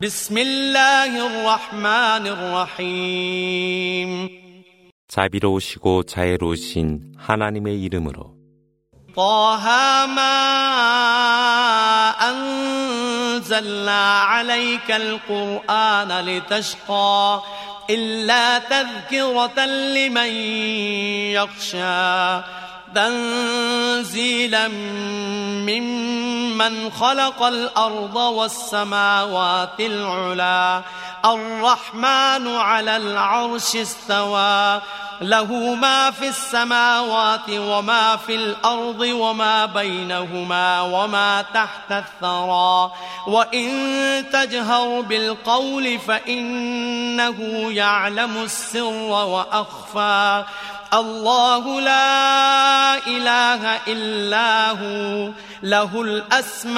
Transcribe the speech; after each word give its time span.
بسم 0.00 0.38
الله 0.38 1.26
الرحمن 1.26 2.26
الرحيم 2.26 4.10
자비로우시고 5.08 6.02
자애로우신 6.02 7.14
하나님의 7.18 7.82
이름으로 7.82 8.34
طه 9.16 10.06
ما 10.06 10.34
أنزلنا 12.30 14.20
عليك 14.20 14.90
القرآن 14.90 16.20
لتشقى 16.20 17.42
إلا 17.90 18.58
تذكرة 18.58 19.66
لمن 19.66 20.32
يخشى 21.38 22.42
تنزيلا 22.95 24.67
ممن 25.67 26.91
خلق 26.91 27.43
الأرض 27.43 28.15
والسماوات 28.15 29.79
العلا. 29.79 30.81
الرحمن 31.25 32.55
على 32.55 32.97
العرش 32.97 33.75
استوى. 33.75 34.81
له 35.21 35.75
ما 35.75 36.11
في 36.11 36.27
السماوات 36.27 37.49
وما 37.49 38.15
في 38.15 38.35
الأرض 38.35 39.01
وما 39.01 39.65
بينهما 39.65 40.81
وما 40.81 41.41
تحت 41.53 41.91
الثرى. 41.91 42.91
وإن 43.27 43.69
تجهر 44.33 45.01
بالقول 45.01 45.99
فإنه 45.99 47.37
يعلم 47.71 48.43
السر 48.43 48.83
وأخفى. 49.09 50.43
الله 50.94 51.80
لا 51.80 53.06
إله 53.06 53.62
إلا 53.92 54.70
هو 54.80 55.32
له 55.62 56.02
الأسماء 56.02 56.74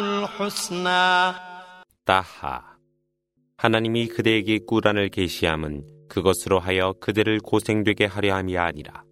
الحسنى 0.00 1.34
따하 2.04 2.62
하나님이 3.56 4.08
그대에게 4.08 4.58
꾸란을 4.66 5.08
계시함은 5.08 5.86
그것으로 6.08 6.58
하여 6.58 6.94
그들을 7.00 7.38
고생되게 7.40 8.06
하려 8.06 8.34
함이 8.34 8.58
아니라 8.58 9.04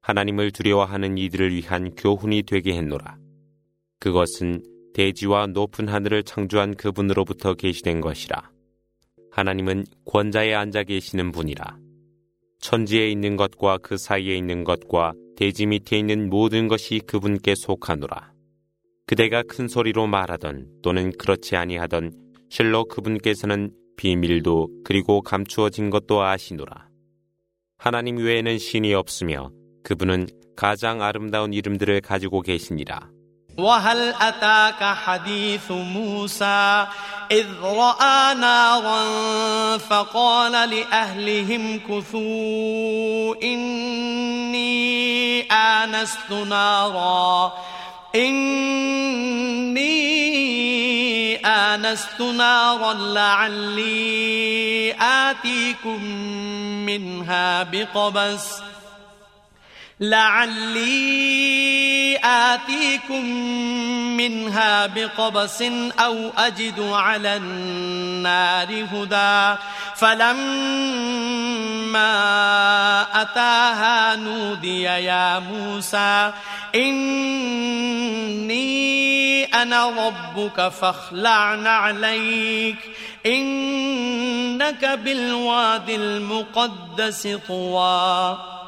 하나님을 0.00 0.52
두려워하는 0.52 1.18
이들을 1.18 1.52
위한 1.54 1.94
교훈이 1.94 2.44
되게 2.44 2.72
했노라. 2.72 3.18
그것은 4.00 4.62
대지와 4.94 5.48
높은 5.48 5.88
하늘을 5.88 6.22
창조한 6.22 6.76
그분으로부터 6.76 7.54
계시된 7.54 8.00
것이라. 8.00 8.50
하나님은 9.33 9.85
권자에 10.05 10.53
앉아 10.53 10.83
계시는 10.83 11.31
분이라. 11.31 11.77
천지에 12.59 13.09
있는 13.09 13.35
것과 13.35 13.79
그 13.79 13.97
사이에 13.97 14.35
있는 14.35 14.63
것과 14.63 15.13
대지 15.35 15.65
밑에 15.65 15.97
있는 15.97 16.29
모든 16.29 16.67
것이 16.67 17.01
그분께 17.07 17.55
속하노라. 17.55 18.31
그대가 19.07 19.41
큰 19.41 19.67
소리로 19.67 20.05
말하던 20.05 20.81
또는 20.83 21.11
그렇지 21.17 21.55
아니하던 21.55 22.11
실로 22.49 22.85
그분께서는 22.85 23.71
비밀도 23.97 24.69
그리고 24.83 25.21
감추어진 25.21 25.89
것도 25.89 26.21
아시노라. 26.21 26.89
하나님 27.79 28.17
외에는 28.17 28.59
신이 28.59 28.93
없으며 28.93 29.51
그분은 29.83 30.27
가장 30.55 31.01
아름다운 31.01 31.53
이름들을 31.53 32.01
가지고 32.01 32.41
계시니라. 32.41 33.09
وهل 33.57 34.13
أتاك 34.21 34.95
حديث 35.05 35.71
موسى 35.71 36.87
إذ 37.31 37.45
رأى 37.63 38.33
نارا 38.33 39.07
فقال 39.77 40.51
لأهلهم 40.51 41.79
كثوا 41.79 43.35
إني 43.43 45.41
آنست 45.51 46.31
نارا 46.31 47.53
إني 48.15 49.83
آنست 51.45 52.21
نارا 52.21 52.93
لعلي 52.93 54.95
آتيكم 55.01 56.03
منها 56.85 57.63
بقبس 57.63 58.61
لعلي 60.03 61.33
آتيكم 62.23 63.25
منها 64.17 64.85
بقبس 64.85 65.61
أو 65.99 66.31
أجد 66.37 66.79
على 66.79 67.37
النار 67.37 68.67
هدى. 68.67 69.59
فلما 69.95 70.41
أتاها 73.21 74.15
نودي 74.15 74.81
يا 74.81 75.39
موسى 75.39 76.31
إني 76.75 78.23
أنا 79.45 80.07
ربك 80.07 80.67
فاخلع 80.67 81.69
عليك. 81.69 82.77
إنك 83.25 84.85
بالواد 84.85 85.89
المقدس 85.89 87.37
طوى. 87.47 88.62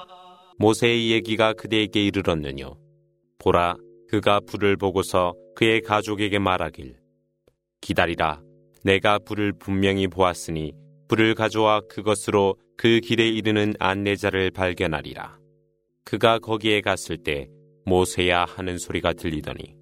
모세의 0.58 1.12
얘기가 1.12 1.54
그대에게 1.54 2.04
이르렀느뇨. 2.06 2.78
보라, 3.40 3.76
그가 4.10 4.40
불을 4.40 4.78
보고서 4.78 5.34
그의 5.56 5.82
가족에게 5.82 6.40
말하길. 6.40 6.98
기다리라, 7.82 8.42
내가 8.84 9.20
불을 9.20 9.54
분명히 9.54 10.08
보았으니 10.08 10.74
불을 11.08 11.36
가져와 11.36 11.82
그것으로 11.90 12.56
그 12.78 13.00
길에 13.00 13.28
이르는 13.28 13.74
안내자를 13.80 14.52
발견하리라. 14.52 15.38
그가 16.04 16.40
거기에 16.40 16.82
갔을 16.82 17.18
때 17.18 17.48
모세야 17.86 18.46
하는 18.46 18.78
소리가 18.78 19.14
들리더니 19.14 19.76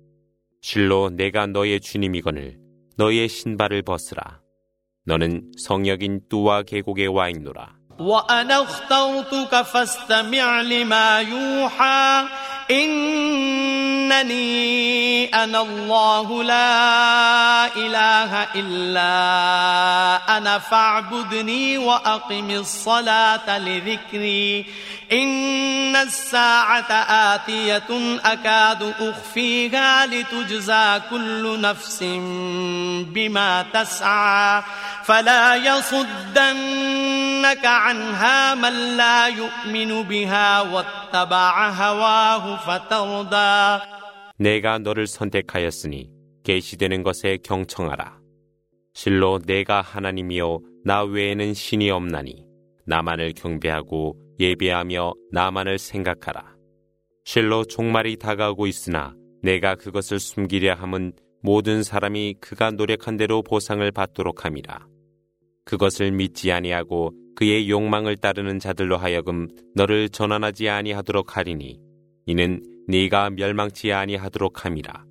실로 0.62 1.10
내가 1.10 1.48
너의 1.48 1.80
주님이거늘 1.82 2.58
너의 2.98 3.28
신발을 3.28 3.82
벗으라. 3.82 4.42
너는 5.06 5.52
성역인 5.58 6.22
뚜와 6.30 6.64
계곡에 6.64 7.08
와 7.08 7.30
있노라. 7.30 7.78
وأنا 8.00 8.64
اخترتك 8.64 9.62
فاستمع 9.62 10.62
لما 10.62 11.20
يوحى. 11.20 12.24
إنني 12.72 14.34
أنا 15.26 15.62
الله 15.62 16.44
لا 16.44 17.66
إله 17.76 18.48
إلا 18.56 19.12
أنا 20.38 20.60
فاعبدني 20.60 21.78
وأقم 21.78 22.52
الصلاة 22.52 23.58
لذكري. 23.60 24.66
إن 25.13 25.97
الساعة 25.97 26.93
آتية 27.35 27.91
أكاد 28.25 28.83
أخفيها 29.01 30.07
لتجزى 30.07 31.01
كل 31.11 31.61
نفس 31.61 32.03
بما 33.15 33.65
تسعى 33.73 34.63
فلا 35.05 35.57
يصدنك 35.57 37.65
عنها 37.65 38.55
من 38.55 38.97
لا 38.97 39.27
يؤمن 39.29 40.03
بها 40.03 40.61
واتبع 40.61 41.71
هواه 41.71 42.57
فتردى 42.57 43.81
내가 44.41 44.79
너를 44.79 45.09
선택하였으니 45.09 46.11
계시되는 46.45 47.03
것에 47.03 47.39
경청하라. 47.43 48.19
실로 48.95 49.41
내가 49.45 49.81
하나님이요 49.81 50.61
나 50.85 51.03
외에는 51.03 51.55
신이 51.55 51.91
없나니 51.91 52.45
나만을 52.87 53.33
경배하고 53.35 54.15
예배하며 54.40 55.14
나만을 55.32 55.78
생각하라. 55.78 56.56
실로 57.26 57.64
종말이 57.64 58.18
다가오고 58.18 58.68
있으나 58.68 59.16
내가 59.42 59.76
그것을 59.76 60.20
숨기려 60.20 60.74
함은 60.74 61.14
모든 61.42 61.84
사람이 61.84 62.36
그가 62.40 62.72
노력한 62.72 63.18
대로 63.18 63.42
보상을 63.42 63.90
받도록 63.92 64.46
함이라. 64.46 64.88
그것을 65.66 66.12
믿지 66.12 66.52
아니하고 66.52 67.12
그의 67.36 67.70
욕망을 67.70 68.18
따르는 68.18 68.60
자들로 68.60 68.98
하여금 68.98 69.48
너를 69.76 70.10
전환하지 70.10 70.70
아니하도록 70.70 71.36
하리니 71.36 71.80
이는 72.26 72.64
네가 72.88 73.32
멸망치 73.32 73.92
아니하도록 73.92 74.66
함이라. 74.66 75.06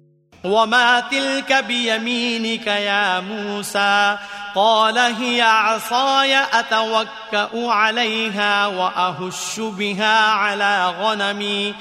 وما 0.45 1.01
تلك 1.01 1.53
بيمينك 1.53 2.67
يا 2.67 3.21
موسى؟ 3.21 4.17
قال 4.55 4.99
هي 4.99 5.43
عصاي 5.43 6.45
أتوكأ 6.53 7.71
عليها 7.71 8.67
وأهش 8.67 9.61
بها 9.61 10.31
على 10.31 10.95
غنمي 11.01 11.75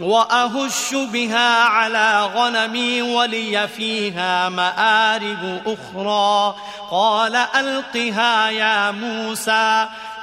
وأهش 0.00 0.94
بها 0.94 1.64
على 1.64 2.30
غنمي 2.34 3.02
ولي 3.02 3.68
فيها 3.68 4.48
مآرب 4.48 5.60
أخرى۔ 5.66 6.54
قال 6.90 7.36
ألقها 7.36 8.50
يا 8.50 8.90
موسى 8.90 9.86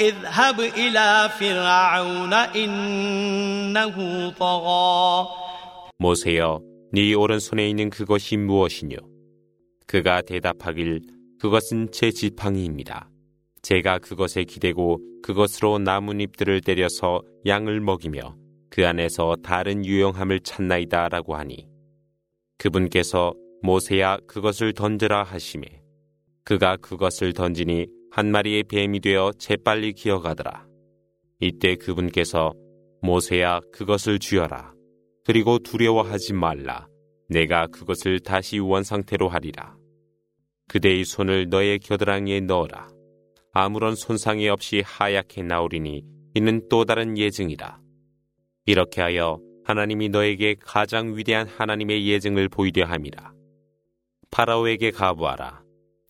اذهب 0.00 0.60
إلى 0.60 1.28
فرعون 1.38 2.32
إنه 2.32 3.96
طغى 4.30 5.28
모세여 5.98 6.60
네 6.92 7.14
오른손에 7.14 7.68
있는 7.68 7.90
그것이 7.90 8.36
무엇이뇨 8.36 8.96
그가 9.86 10.22
대답하길 10.22 11.00
그것은 11.40 11.88
제 11.92 12.10
지팡이입니다. 12.10 13.10
제가 13.62 13.98
그것에 13.98 14.44
기대고 14.44 15.00
그것으로 15.22 15.78
나뭇잎들을 15.78 16.60
때려서 16.60 17.22
양을 17.46 17.80
먹이며 17.80 18.36
그 18.70 18.86
안에서 18.86 19.36
다른 19.42 19.84
유용함을 19.84 20.40
찾나이다 20.40 21.08
라고 21.08 21.34
하니 21.36 21.68
그분께서 22.58 23.34
모세야 23.62 24.18
그것을 24.26 24.72
던져라 24.72 25.24
하심에 25.24 25.64
그가 26.44 26.76
그것을 26.76 27.32
던지니 27.32 27.86
한 28.15 28.29
마리의 28.29 28.65
뱀이 28.65 28.99
되어 28.99 29.31
재빨리 29.39 29.93
기어가더라. 29.93 30.67
이때 31.39 31.73
그분께서 31.75 32.53
모세야 33.01 33.59
그것을 33.71 34.19
쥐어라. 34.19 34.71
그리고 35.25 35.57
두려워하지 35.57 36.33
말라. 36.33 36.87
내가 37.27 37.65
그것을 37.65 38.19
다시 38.19 38.59
원상태로 38.59 39.29
하리라. 39.29 39.75
그대의 40.67 41.05
손을 41.05 41.49
너의 41.49 41.79
겨드랑이에 41.79 42.41
넣어라. 42.41 42.87
아무런 43.51 43.95
손상이 43.95 44.47
없이 44.47 44.83
하얗게 44.85 45.41
나오리니 45.41 46.03
이는 46.35 46.69
또 46.69 46.85
다른 46.85 47.17
예증이라. 47.17 47.81
이렇게 48.67 49.01
하여 49.01 49.39
하나님이 49.63 50.09
너에게 50.09 50.55
가장 50.59 51.17
위대한 51.17 51.47
하나님의 51.47 52.07
예증을 52.07 52.49
보이려 52.49 52.85
함이라. 52.85 53.33
파라오에게 54.29 54.91
가부하라. 54.91 55.62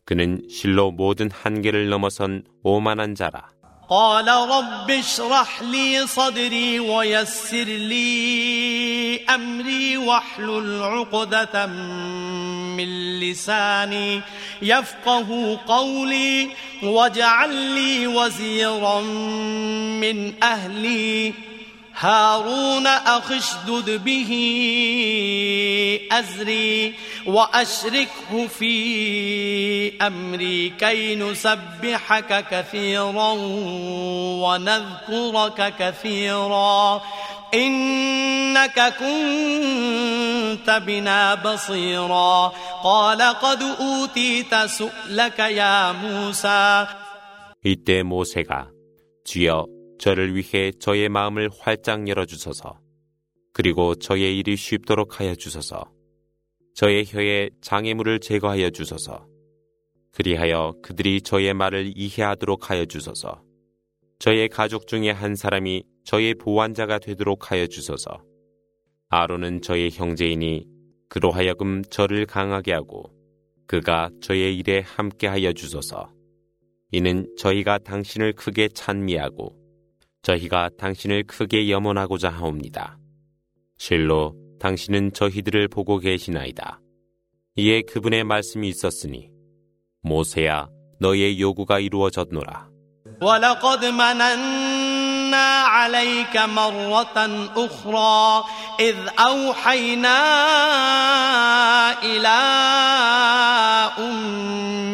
그는 0.04 0.42
실로 0.48 0.90
모든 0.90 1.30
한계를 1.30 1.88
넘어선 1.88 2.44
오만한 2.62 3.14
자라. 3.14 3.50
قال 3.88 4.28
رب 4.28 4.90
اشرح 4.90 5.62
لي 5.62 6.06
صدري 6.06 6.80
ويسر 6.80 7.64
لي 7.64 9.24
أمري 9.24 9.96
واحلل 9.96 10.82
عقدة 10.82 11.66
من 12.76 13.20
لساني 13.20 14.20
يفقه 14.62 15.60
قولي 15.66 16.50
واجعل 16.82 17.54
لي 17.54 18.06
وزيرا 18.06 19.00
من 20.00 20.42
أهلي 20.42 21.34
هارون 21.94 22.86
أخشدد 22.86 24.04
به 24.04 24.30
أزري 26.12 26.94
وأشركه 27.26 28.46
في 28.46 28.72
أمري 30.06 30.70
كي 30.70 31.14
نسبحك 31.14 32.44
كثيرا 32.50 33.32
ونذكرك 34.42 35.74
كثيرا 35.78 37.02
إنك 37.54 38.94
كنت 39.00 40.70
بنا 40.86 41.34
بصيرا 41.34 42.52
قال 42.82 43.22
قد 43.22 43.62
أوتيت 43.62 44.54
سؤلك 44.54 45.38
يا 45.38 45.92
موسى 45.92 46.86
이때 47.64 48.02
모세가 48.04 48.70
주여 49.24 49.66
저를 50.03 50.35
위해 50.35 50.73
저의 50.81 51.07
마음을 51.07 51.49
활짝 51.61 52.09
열어주소서. 52.09 52.77
그리고 53.53 53.95
저의 53.95 54.37
일이 54.37 54.57
쉽도록 54.57 55.21
하여 55.21 55.33
주소서. 55.33 55.89
저의 56.75 57.05
혀에 57.07 57.49
장애물을 57.61 58.19
제거하여 58.19 58.71
주소서. 58.71 59.25
그리하여 60.11 60.73
그들이 60.83 61.21
저의 61.21 61.53
말을 61.53 61.93
이해하도록 61.95 62.69
하여 62.69 62.83
주소서. 62.83 63.41
저의 64.19 64.49
가족 64.49 64.87
중에 64.87 65.09
한 65.09 65.35
사람이 65.35 65.85
저의 66.03 66.33
보완자가 66.33 66.99
되도록 66.99 67.49
하여 67.49 67.65
주소서. 67.65 68.21
아론은 69.07 69.61
저의 69.61 69.89
형제이니 69.89 70.65
그로 71.07 71.31
하여금 71.31 71.81
저를 71.81 72.25
강하게 72.25 72.73
하고 72.73 73.05
그가 73.67 74.09
저의 74.21 74.57
일에 74.57 74.81
함께하여 74.81 75.53
주소서. 75.53 76.11
이는 76.91 77.33
저희가 77.37 77.77
당신을 77.77 78.33
크게 78.33 78.67
찬미하고 78.67 79.62
저희가 80.22 80.70
당신을 80.78 81.24
크게 81.24 81.70
염원하고자 81.70 82.28
하옵니다. 82.28 82.98
실로 83.78 84.34
당신은 84.60 85.12
저희들을 85.12 85.68
보고 85.68 85.98
계시나이다. 85.98 86.80
이에 87.56 87.82
그분의 87.82 88.24
말씀이 88.24 88.68
있었으니 88.68 89.30
모세야 90.02 90.68
너의 91.00 91.40
요구가 91.40 91.78
이루어졌노라. 91.80 92.68
ولقد 93.20 93.84
مننا 93.84 95.46
عليك 95.64 96.36
مرة 96.36 97.18
أخرى 97.56 98.44
إذ 98.80 98.96
أوحينا 99.18 100.18
إلى 102.02 102.38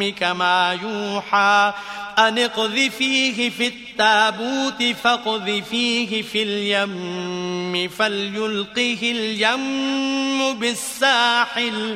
أمك 0.10 0.24
ما 0.24 0.80
يوحى 0.82 1.74
أن 2.18 2.38
اقذفيه 2.38 3.50
في 3.50 3.68
التابوت 3.68 4.84
فاقذفيه 5.04 6.22
في 6.22 6.44
اليم 6.44 7.90
فليلقه 7.90 9.00
اليم 9.02 10.54
بالساحل 10.60 11.96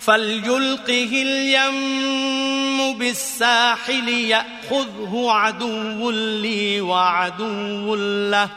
فليلقه 0.00 1.10
اليم 1.12 2.98
بالساحل 2.98 4.08
يأخذه 4.08 5.26
عدو 5.28 6.10
لي 6.10 6.80
وعدو 6.80 7.94
له 8.30 8.48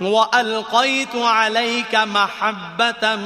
وألقيت 0.00 1.14
عليك 1.16 1.94
محبة 1.94 3.16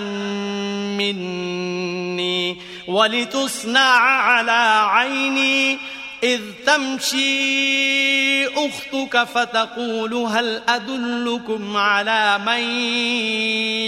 مني 0.99 2.57
ولتصنع 2.89 3.99
على 4.01 4.89
عيني 4.91 5.79
إذ 6.23 6.41
تمشي 6.67 8.47
أختك 8.47 9.25
فتقول 9.25 10.15
هل 10.15 10.63
أدلكم 10.69 11.77
على 11.77 12.39
من 12.39 12.61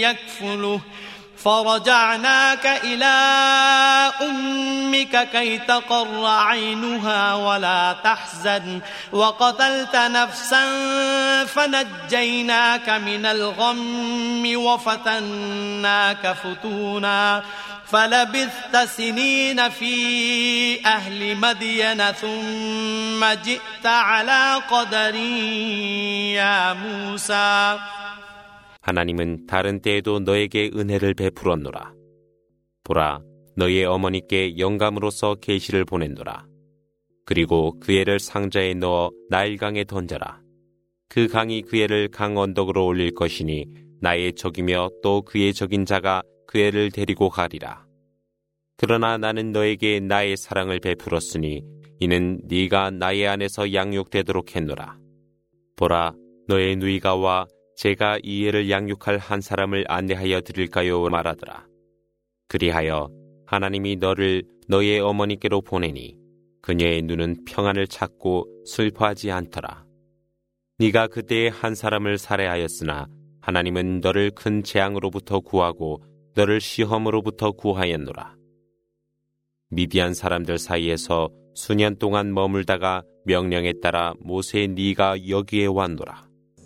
يكفله 0.01 0.81
فرجعناك 1.43 2.65
إلى 2.83 3.05
أمك 4.21 5.29
كي 5.31 5.57
تقر 5.57 6.25
عينها 6.25 7.33
ولا 7.33 7.95
تحزن. 8.03 8.81
وقتلت 9.11 9.95
نفسا 9.95 10.65
فنجيناك 11.45 12.89
من 12.89 13.25
الغم 13.25 14.43
وفتناك 14.55 16.35
فتونا. 16.43 17.43
فلبثت 17.91 18.77
سنين 18.97 19.69
في 19.69 20.85
أهل 20.85 21.35
مدين 21.35 22.11
ثم 22.11 23.25
جئت 23.25 23.85
على 23.85 24.61
قدر 24.71 25.15
يا 26.35 26.73
موسى. 26.73 27.77
하나님은 28.87 29.47
다른 29.47 29.81
때에도 29.81 30.19
너에게 30.19 30.71
은혜를 30.73 31.13
베풀었노라. 31.13 31.93
보라, 32.85 33.19
너의 33.57 33.83
어머니께 33.83 34.57
영감으로서 34.57 35.35
계시를 35.35 35.83
보낸노라. 35.83 36.47
그리고 37.25 37.77
그 37.81 37.91
애를 37.91 38.17
상자에 38.21 38.75
넣어 38.75 39.11
나일강에 39.29 39.83
던져라. 39.83 40.39
그 41.09 41.27
강이 41.27 41.63
그 41.63 41.75
애를 41.79 42.07
강 42.07 42.37
언덕으로 42.37 42.85
올릴 42.85 43.13
것이니 43.13 43.65
나의 43.99 44.35
적이며 44.35 44.89
또 45.03 45.21
그의 45.21 45.53
적인 45.53 45.83
자가 45.83 46.21
그 46.47 46.57
애를 46.57 46.89
데리고 46.89 47.27
가리라. 47.27 47.85
그러나 48.77 49.17
나는 49.17 49.51
너에게 49.51 49.99
나의 49.99 50.37
사랑을 50.37 50.79
베풀었으니 50.79 51.61
이는 51.99 52.39
네가 52.45 52.91
나의 52.91 53.27
안에서 53.27 53.73
양육되도록 53.73 54.55
했노라. 54.55 54.97
보라, 55.75 56.13
너의 56.47 56.77
누이가 56.77 57.15
와 57.17 57.47
제가 57.77 58.17
이 58.23 58.47
애를 58.47 58.71
양육할 58.71 59.19
한 59.19 59.39
사람을 59.39 59.85
안내하여 59.87 60.41
드릴까요? 60.41 61.03
말하더라. 61.03 61.67
그리하여 62.47 63.11
하나님이 63.45 63.97
너를 63.97 64.43
너의 64.67 64.99
어머니께로 64.99 65.61
보내니 65.61 66.17
그녀의 66.63 67.03
눈은 67.03 67.45
평안을 67.45 67.87
찾고 67.87 68.63
슬퍼하지 68.65 69.29
않더라. 69.29 69.85
네가 70.79 71.07
그때에 71.07 71.49
한 71.49 71.75
사람을 71.75 72.17
살해하였으나 72.17 73.07
하나님은 73.41 73.99
너를 73.99 74.31
큰 74.31 74.63
재앙으로부터 74.63 75.39
구하고 75.39 76.03
너를 76.33 76.59
시험으로부터 76.59 77.51
구하였노라. 77.51 78.35
미디안 79.69 80.15
사람들 80.15 80.57
사이에서 80.57 81.29
수년 81.53 81.97
동안 81.97 82.33
머물다가 82.33 83.03
명령에 83.25 83.73
따라 83.83 84.15
모세 84.19 84.65
네가 84.65 85.29
여기에 85.29 85.67
왔노라. 85.67 86.26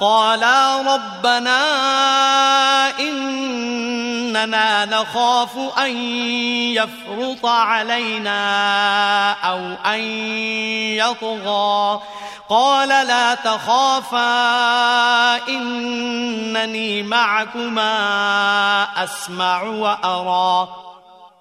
قالا 0.00 0.82
ربنا 0.94 1.60
إننا 3.00 4.84
نخاف 4.84 5.78
أن 5.78 5.96
يفرط 6.76 7.46
علينا 7.46 8.42
أو 9.32 9.58
أن 9.94 10.00
يطغى 10.98 12.00
قال 12.48 12.88
لا 12.88 13.34
تخافا 13.34 14.28
إنني 15.48 17.02
معكما 17.02 17.92
أسمع 19.04 19.62
وأرى 19.62 20.68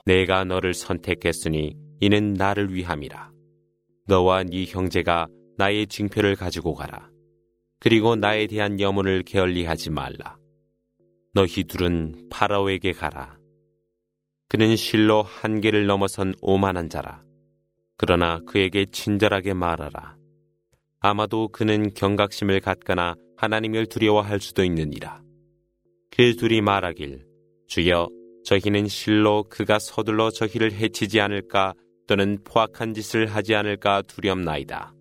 내가 0.05 0.43
너를 0.43 0.73
선택했으니 0.73 1.75
이는 1.99 2.33
나를 2.33 2.73
위함이라. 2.73 3.29
너와 4.07 4.43
네 4.43 4.65
형제가 4.65 5.27
나의 5.57 5.87
징표를 5.87 6.35
가지고 6.35 6.73
가라. 6.73 7.11
그리고 7.78 8.16
나에 8.16 8.46
대한 8.46 8.80
염원을 8.80 9.22
게을리하지 9.22 9.90
말라. 9.90 10.38
너희 11.34 11.64
둘은 11.64 12.28
파라오에게 12.30 12.92
가라. 12.92 13.38
그는 14.48 14.76
실로 14.76 15.22
한계를 15.22 15.86
넘어선 15.86 16.34
오만한 16.40 16.88
자라. 16.88 17.22
그러나 17.98 18.40
그에게 18.46 18.86
친절하게 18.86 19.54
말하라. 19.54 20.16
아마도 21.00 21.48
그는 21.48 21.92
경각심을 21.94 22.60
갖거나 22.60 23.14
하나님을 23.36 23.86
두려워할 23.86 24.40
수도 24.40 24.64
있느니라. 24.64 25.22
그 26.10 26.36
둘이 26.36 26.60
말하길 26.60 27.26
주여 27.66 28.08
저희는 28.44 28.86
실로 28.86 29.44
그가 29.44 29.78
서둘러 29.78 30.30
저희를 30.30 30.72
해치지 30.72 31.20
않을까 31.20 31.74
또는 32.06 32.38
포악한 32.44 32.94
짓을 32.94 33.26
하지 33.26 33.54
않을까 33.54 34.02
두렵나이다. 34.02 34.94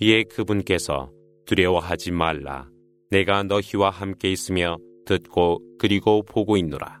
이에 0.00 0.24
그분께서 0.24 1.12
두려워하지 1.48 2.10
말라. 2.10 2.68
내가 3.10 3.42
너희와 3.42 3.88
함께 3.88 4.30
있으며 4.30 4.76
듣고 5.06 5.62
그리고 5.78 6.22
보고 6.22 6.58
있노라. 6.58 7.00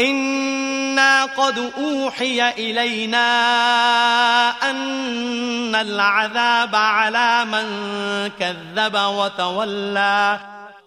إنا 0.00 1.24
قد 1.24 1.58
أوحي 1.58 2.50
إلينا 2.50 3.28
أن 4.70 5.74
العذاب 5.74 6.74
على 6.74 7.44
من 7.44 7.66
كذب 8.38 8.94
وتولى 8.94 10.38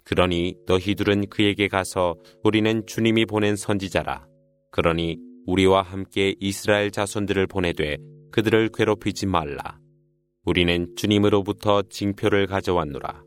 그러니 0.04 0.54
너희들은 0.66 1.28
그에게 1.28 1.66
가서 1.68 2.16
우리는 2.42 2.84
주님이 2.86 3.24
보낸 3.24 3.56
선지자라. 3.56 4.26
그러니 4.70 5.16
우리와 5.46 5.80
함께 5.82 6.34
이스라엘 6.40 6.90
자손들을 6.90 7.46
보내되 7.46 7.96
그들을 8.30 8.68
괴롭히지 8.74 9.26
말라. 9.26 9.78
우리는 10.44 10.88
주님으로부터 10.96 11.82
징표를 11.88 12.46
가져왔노라. 12.46 13.22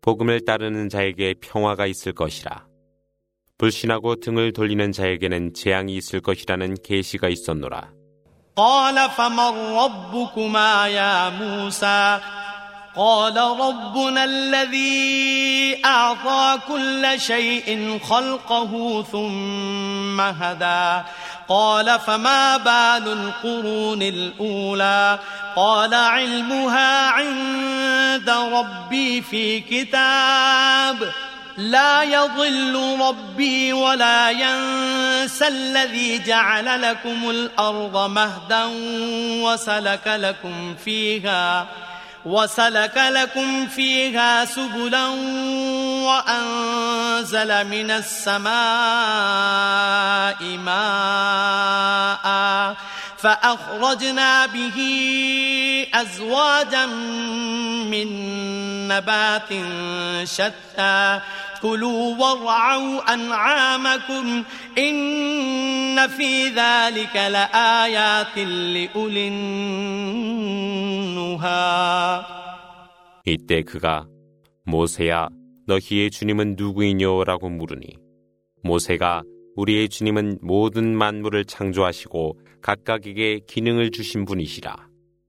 복음을 0.00 0.44
따르는 0.46 0.88
자에게 0.88 1.34
평화가 1.42 1.86
있을 1.86 2.12
것이라. 2.12 2.66
불신하고 3.63 4.19
등을 4.19 4.51
돌리는 4.51 4.91
자에게는 4.91 5.53
재앙이 5.53 5.95
있을 5.95 6.19
것이라는 6.19 6.75
계시가 6.83 7.29
있었노라. 7.29 7.91
قال 8.57 9.09
فمن 9.15 9.53
ربكما 9.73 10.87
يا 10.89 11.29
موسى 11.29 12.19
قال 12.95 13.37
ربنا 13.37 14.23
الذي 14.23 15.81
أعطى 15.85 16.59
كل 16.67 17.19
شيء 17.19 17.99
خلقه 18.03 19.03
ثم 19.03 20.21
هدى 20.21 21.07
قال 21.47 21.99
فما 21.99 22.57
بال 22.57 23.07
القرون 23.07 24.01
الأولى 24.01 25.19
قال 25.55 25.93
علمها 25.93 27.09
عند 27.09 28.29
ربي 28.29 29.21
في 29.21 29.59
كتاب 29.59 31.13
لا 31.57 32.03
يضل 32.03 32.97
ربي 33.01 33.73
ولا 33.73 34.29
ينسى 34.29 35.47
الذي 35.47 36.19
جعل 36.19 36.81
لكم 36.81 37.29
الأرض 37.29 38.09
مهدا 38.09 38.65
وسلك 39.43 40.07
لكم 40.07 40.75
فيها 40.75 41.67
وسلك 42.25 42.97
لكم 42.97 43.67
فيها 43.67 44.45
سبلا 44.45 45.07
وأنزل 46.07 47.67
من 47.67 47.91
السماء 47.91 48.53
ماء 50.57 52.23
فأخرجنا 53.22 54.46
به 54.46 54.78
أزواجا 55.94 56.86
من 57.90 58.08
نبات 58.88 59.48
شتى 60.24 61.20
كلوا 61.62 62.16
وارعوا 62.16 63.14
أنعامكم 63.14 64.44
إن 64.78 66.08
في 66.08 66.48
ذلك 66.48 67.16
لآيات 67.16 68.38
لأولي 68.38 69.28
النهى 71.38 72.24
이때 73.26 73.62
그가 73.62 74.06
모세야 74.64 75.28
너희의 75.66 76.10
주님은 76.10 76.54
누구이뇨라고 76.56 77.48
물으니 77.50 77.96
모세가 78.62 79.22
우리의 79.56 79.88
주님은 79.88 80.38
모든 80.40 80.96
만물을 80.96 81.44
창조하시고 81.44 82.38
각각에게 82.63 83.41
기능을 83.45 83.91
주신 83.91 84.25
분이시라. 84.25 84.87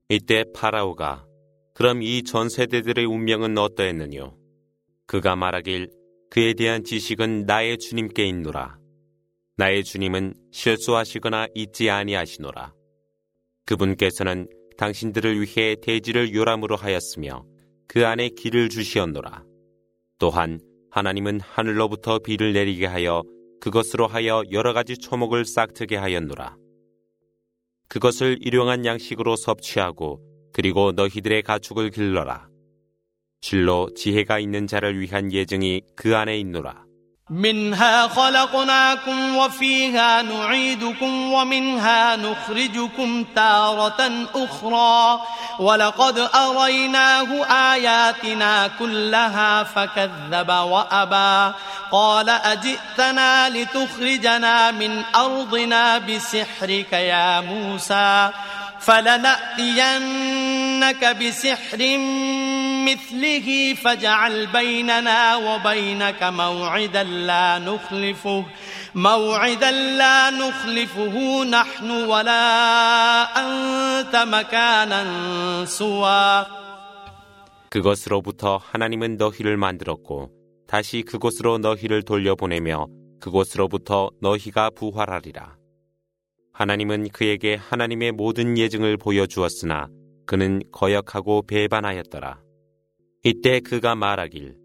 이때 0.08 0.44
파라오가 0.54 1.26
그럼 1.74 2.00
이 2.02 2.22
전 2.22 2.48
세대들의 2.48 3.04
운명은 3.04 3.58
어떠했느뇨? 3.58 4.36
그가 5.06 5.34
말하길 5.34 5.90
그에 6.30 6.54
대한 6.54 6.84
지식은 6.84 7.44
나의 7.46 7.78
주님께 7.78 8.24
있노라. 8.24 8.78
나의 9.56 9.82
주님은 9.84 10.34
실수하시거나 10.52 11.48
잊지 11.54 11.90
아니하시노라. 11.90 12.72
그분께서는 13.66 14.48
당신들을 14.76 15.40
위해 15.40 15.76
대지를 15.82 16.34
요람으로 16.34 16.76
하였으며 16.76 17.44
그 17.88 18.06
안에 18.06 18.28
길을 18.30 18.68
주시었노라. 18.68 19.44
또한 20.18 20.60
하나님은 20.90 21.40
하늘로부터 21.40 22.20
비를 22.20 22.52
내리게 22.52 22.86
하여 22.86 23.22
그것으로 23.60 24.06
하여 24.06 24.42
여러 24.52 24.72
가지 24.72 24.96
초목을 24.96 25.44
싹트게 25.44 25.96
하였노라. 25.96 26.63
그것을 27.94 28.38
일용한 28.40 28.84
양식으로 28.84 29.36
섭취하고 29.36 30.20
그리고 30.52 30.90
너희들의 30.90 31.44
가축을 31.44 31.90
길러라. 31.90 32.48
실로 33.40 33.88
지혜가 33.94 34.40
있는 34.40 34.66
자를 34.66 34.98
위한 34.98 35.32
예정이 35.32 35.82
그 35.94 36.16
안에 36.16 36.36
있노라. 36.38 36.84
منها 37.30 38.08
خلقناكم 38.08 39.36
وفيها 39.36 40.22
نعيدكم 40.22 41.32
ومنها 41.32 42.16
نخرجكم 42.16 43.24
تارة 43.36 44.26
أخرى. 44.34 45.20
ولقد 45.58 46.18
أريناه 46.34 47.44
آياتنا 47.72 48.70
كلها 48.78 49.62
فكذب 49.62 50.48
وأبى. 50.48 51.54
قال 51.92 52.28
أجئتنا 52.28 53.48
لتخرجنا 53.48 54.70
من 54.70 55.02
أرضنا 55.16 55.98
بسحرك 55.98 56.92
يا 56.92 57.40
موسى. 57.40 58.30
فلنأتينك 58.80 60.24
بسحر 61.16 61.78
مثله 62.83 63.73
فاجعل 63.73 64.47
بيننا 64.47 65.35
وبينك 65.35 66.23
موعدا 66.23 67.03
لا 67.03 67.59
نخلفه 67.59 68.45
موعدا 68.95 69.71
لا 69.71 70.29
نخلفه 70.29 71.43
نحن 71.43 71.89
ولا 71.91 72.43
أنت 73.43 74.15
مكانا 74.15 75.65
سوى 75.65 76.45
그것으로부터 77.69 78.57
하나님은 78.57 79.17
너희를 79.17 79.55
만들었고 79.57 80.31
다시 80.67 81.03
그곳으로 81.03 81.59
너희를 81.59 82.01
돌려보내며 82.01 82.87
그곳으로부터 83.19 84.09
너희가 84.21 84.71
부활하리라. 84.71 85.55
하나님은 86.53 87.09
그에게 87.09 87.55
하나님의 87.55 88.13
모든 88.13 88.57
예증을 88.57 88.97
보여주었으나 88.97 89.87
그는 90.25 90.61
거역하고 90.71 91.43
배반하였더라. 91.43 92.42
이때 93.23 93.59
그가 93.59 93.95
말하길 93.95 94.55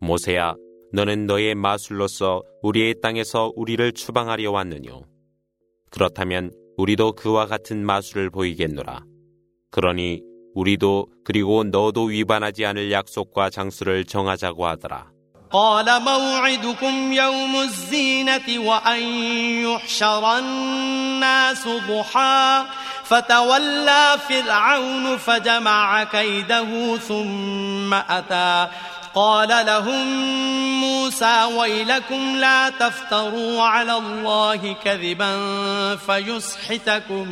모세야 0.00 0.54
너는 0.92 1.26
너의 1.26 1.54
마술로서 1.54 2.42
우리의 2.62 2.96
땅에서 3.00 3.52
우리를 3.56 3.92
추방하려 3.92 4.50
왔느뇨. 4.50 5.04
그렇다면 5.90 6.50
우리도 6.76 7.12
그와 7.12 7.46
같은 7.46 7.84
마술을 7.84 8.30
보이겠노라. 8.30 9.04
그러니 9.70 10.20
우리도 10.54 11.06
그리고 11.24 11.64
너도 11.64 12.04
위반하지 12.04 12.66
않을 12.66 12.92
약속과 12.92 13.50
장수를 13.50 14.04
정하자고 14.04 14.66
하더라. 14.66 15.12
قال 15.52 15.84
موعدكم 15.84 17.12
يوم 17.12 17.56
الزينة 17.56 18.58
وأن 18.68 19.02
يحشر 19.64 20.38
الناس 20.38 21.68
ضحى 21.68 22.64
فتولى 23.06 24.18
فرعون 24.28 25.18
فجمع 25.18 26.04
كيده 26.04 26.96
ثم 26.96 27.94
أتى 27.94 28.68
قال 29.14 29.66
لهم 29.66 30.06
موسى 30.80 31.44
ويلكم 31.58 32.36
لا 32.36 32.68
تفتروا 32.68 33.62
على 33.62 33.96
الله 33.96 34.76
كذبا 34.84 35.36
فيسحتكم 35.96 37.26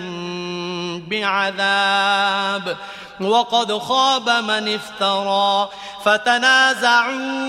بعذاب 1.08 2.76
وقد 3.20 3.78
خاب 3.78 4.28
من 4.28 4.74
افترى 4.74 5.68
فتنازعوا 6.04 7.40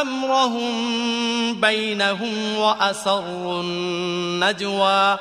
أمرهم 0.00 0.74
بينهم 1.60 2.56
وأسروا 2.58 3.62
النجوى 3.62 5.18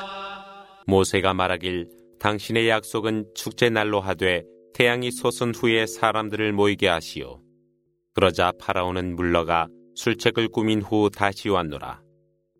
모세가 0.87 1.33
말하길 1.33 1.87
당신의 2.20 2.68
약속은 2.68 3.30
축제 3.34 3.70
날로 3.70 3.98
하되 3.98 4.44
태양이 4.74 5.10
솟은 5.10 5.54
후에 5.54 5.86
사람들을 5.86 6.52
모이게 6.52 6.86
하시오. 6.86 7.40
그러자 8.14 8.52
파라오는 8.60 9.16
물러가 9.16 9.68
술책을 9.94 10.48
꾸민 10.48 10.82
후 10.82 11.08
다시 11.10 11.48
왔노라. 11.48 12.02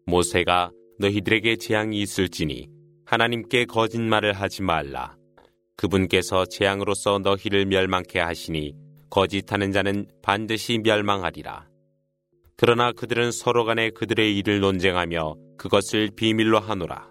모세가 0.07 0.71
너희들에게 0.99 1.57
재앙이 1.57 2.01
있을지니 2.01 2.69
하나님께 3.05 3.67
거짓말을 3.67 4.33
하지 4.33 4.63
말라. 4.63 5.17
그분께서 5.77 6.47
재앙으로서 6.47 7.19
너희를 7.19 7.67
멸망케 7.67 8.19
하시니 8.19 8.73
거짓하는 9.11 9.73
자는 9.73 10.07
반드시 10.23 10.79
멸망하리라. 10.79 11.69
그러나 12.57 12.93
그들은 12.93 13.31
서로 13.31 13.67
간에 13.67 13.91
그들의 13.91 14.39
일을 14.39 14.61
논쟁하며 14.61 15.35
그것을 15.59 16.11
비밀로 16.17 16.61
하노라. 16.61 17.11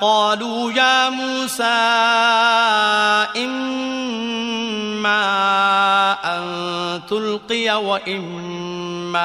قالوا 0.00 0.72
يا 0.72 1.08
موسى 1.08 1.64
إما 3.36 5.14
أن 6.24 6.44
تلقي 7.10 7.84
وإما 7.84 9.24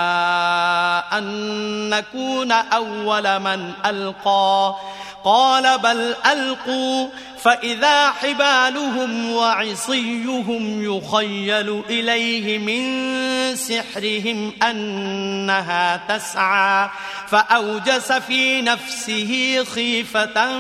أن 1.18 1.90
نكون 1.90 2.52
أول 2.52 3.40
من 3.40 3.74
ألقى. 3.86 4.76
قال 5.24 5.78
بل 5.78 6.16
ألقوا. 6.32 7.08
فإذا 7.44 8.12
حبالهم 8.12 9.32
وعصيهم 9.32 10.84
يخيل 10.84 11.84
إليه 11.90 12.58
من 12.58 13.56
سحرهم 13.56 14.54
أنها 14.64 16.02
تسعى 16.10 16.90
فأوجس 17.28 18.12
في 18.12 18.62
نفسه 18.62 19.64
خيفة 19.76 20.58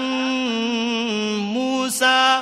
موسى 1.37 2.41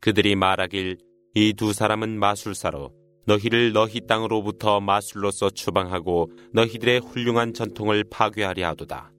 그들이 0.00 0.34
말하길 0.34 0.98
이 1.34 1.52
두 1.52 1.72
사람은 1.72 2.18
마술사로 2.18 2.92
너희를 3.26 3.72
너희 3.72 4.00
땅으로부터 4.06 4.80
마술로서 4.80 5.50
추방하고 5.50 6.30
너희들의 6.52 7.00
훌륭한 7.00 7.52
전통을 7.54 8.04
파괴하려 8.10 8.66
하도다. 8.68 9.12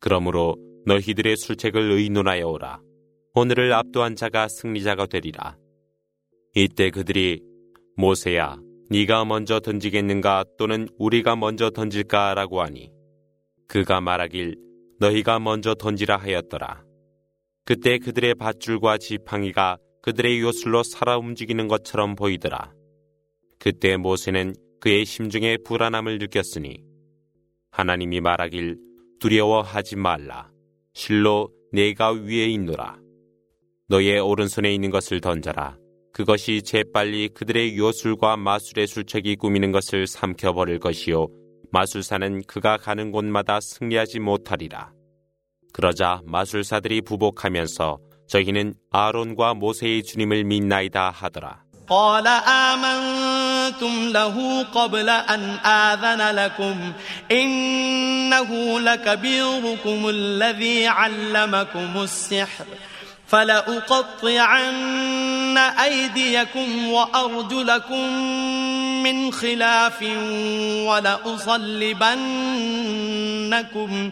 그러므로 0.00 0.56
너희들의 0.86 1.36
술책을 1.36 1.90
의논하여 1.90 2.46
오라. 2.46 2.80
오늘을 3.34 3.72
압도한 3.72 4.16
자가 4.16 4.48
승리자가 4.48 5.06
되리라. 5.06 5.58
이때 6.54 6.90
그들이 6.90 7.42
모세야, 7.96 8.56
네가 8.88 9.24
먼저 9.24 9.60
던지겠는가 9.60 10.44
또는 10.56 10.88
우리가 10.98 11.36
먼저 11.36 11.68
던질까라고 11.70 12.62
하니 12.62 12.90
그가 13.68 14.00
말하길 14.00 14.56
너희가 15.00 15.40
먼저 15.40 15.74
던지라 15.74 16.16
하였더라. 16.16 16.84
그때 17.64 17.98
그들의 17.98 18.36
밧줄과 18.36 18.96
지팡이가 18.98 19.76
그들의 20.06 20.40
요술로 20.40 20.84
살아 20.84 21.18
움직이는 21.18 21.66
것처럼 21.66 22.14
보이더라. 22.14 22.72
그때 23.58 23.96
모세는 23.96 24.54
그의 24.78 25.04
심중에 25.04 25.56
불안함을 25.64 26.18
느꼈으니 26.18 26.84
하나님이 27.72 28.20
말하길 28.20 28.78
두려워하지 29.18 29.96
말라. 29.96 30.48
실로 30.94 31.50
내가 31.72 32.12
위에 32.12 32.46
있노라. 32.46 33.00
너의 33.88 34.20
오른손에 34.20 34.72
있는 34.72 34.90
것을 34.90 35.20
던져라. 35.20 35.76
그것이 36.12 36.62
재빨리 36.62 37.30
그들의 37.30 37.76
요술과 37.76 38.36
마술의 38.36 38.86
술책이 38.86 39.34
꾸미는 39.34 39.72
것을 39.72 40.06
삼켜버릴 40.06 40.78
것이요. 40.78 41.26
마술사는 41.72 42.42
그가 42.46 42.76
가는 42.76 43.10
곳마다 43.10 43.58
승리하지 43.60 44.20
못하리라. 44.20 44.92
그러자 45.72 46.22
마술사들이 46.26 47.00
부복하면서 47.00 48.05
저희는 48.27 48.75
아론과 48.91 49.55
모세의 49.55 50.03
주님을 50.03 50.43
믿나이다 50.45 51.11
하더라. 51.11 51.63
قال 51.91 52.27
آمنتم 52.27 53.93
له 54.13 54.63
قبل 54.63 55.09
أن 55.09 55.41
آذن 55.65 56.35
لكم 56.35 56.93
إنه 57.31 58.79
لكبيركم 58.79 60.09
الذي 60.09 60.87
علمكم 60.87 61.91
السحر 62.01 62.65
فلأقطعن 63.27 64.71
أيديكم 65.57 66.87
وأرجلكم 66.87 68.07
من 69.03 69.31
خلاف 69.31 70.01
ولأصلبن 70.87 72.21
ولأصلبنكم 73.51 74.11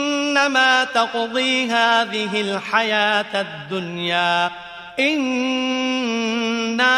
إنما 0.40 0.84
تقضي 0.84 1.66
هذه 1.70 2.40
الحياة 2.40 3.40
الدنيا 3.40 4.50
إنا 4.98 6.96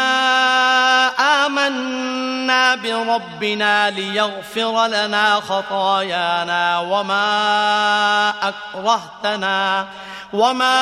آمنا 1.45 2.75
بربنا 2.75 3.89
ليغفر 3.89 4.87
لنا 4.87 5.35
خطايانا 5.35 6.79
وما 6.79 8.33
أكرهتنا 8.41 9.87
وما 10.33 10.79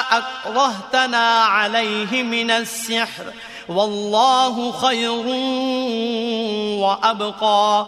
أكرهتنا 0.00 1.42
عليه 1.44 2.22
من 2.22 2.50
السحر 2.50 3.24
والله 3.68 4.72
خير 4.72 5.26
وأبقى 6.84 7.86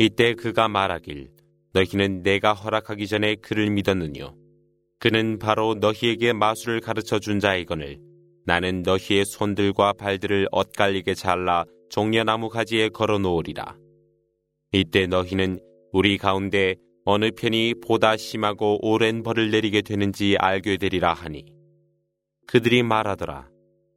이때 0.00 0.34
그가 0.34 0.68
말하길 0.68 1.28
너희는 1.73 2.21
내가 2.21 2.53
허락하기 2.53 3.07
전에 3.07 3.35
그를 3.35 3.69
믿었느뇨 3.71 4.35
그는 4.99 5.39
바로 5.39 5.73
너희에게 5.75 6.31
마술을 6.31 6.79
가르쳐 6.79 7.19
준 7.19 7.39
자이거늘 7.39 7.99
나는 8.45 8.83
너희의 8.83 9.25
손들과 9.25 9.93
발들을 9.93 10.47
엇갈리게 10.51 11.13
잘라 11.15 11.65
종려나무 11.89 12.49
가지에 12.49 12.89
걸어 12.89 13.17
놓으리라. 13.19 13.77
이때 14.71 15.07
너희는 15.07 15.59
우리 15.91 16.17
가운데 16.17 16.75
어느 17.05 17.31
편이 17.31 17.75
보다 17.85 18.17
심하고 18.17 18.79
오랜 18.81 19.23
벌을 19.23 19.51
내리게 19.51 19.81
되는지 19.81 20.35
알게 20.39 20.77
되리라 20.77 21.13
하니 21.13 21.45
그들이 22.47 22.83
말하더라. 22.83 23.49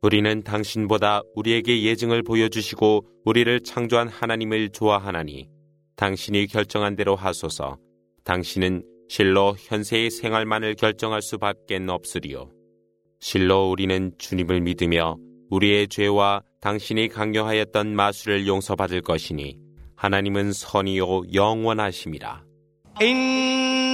우리는 0.02 0.42
당신보다 0.42 1.22
우리에게 1.34 1.82
예증을 1.82 2.22
보여주시고 2.22 3.06
우리를 3.24 3.60
창조한 3.60 4.08
하나님을 4.08 4.70
좋아하나니 4.70 5.55
당신이 5.96 6.46
결정한 6.46 6.94
대로 6.94 7.16
하소서. 7.16 7.78
당신은 8.24 8.84
실로 9.08 9.56
현세의 9.58 10.10
생활만을 10.10 10.74
결정할 10.74 11.22
수밖에 11.22 11.80
없으리요. 11.88 12.50
실로 13.20 13.70
우리는 13.70 14.12
주님을 14.18 14.60
믿으며 14.60 15.16
우리의 15.50 15.88
죄와 15.88 16.42
당신이 16.60 17.08
강요하였던 17.08 17.94
마술을 17.94 18.46
용서받을 18.46 19.00
것이니 19.00 19.58
하나님은 19.94 20.52
선이요 20.52 21.32
영원하심이라. 21.32 22.44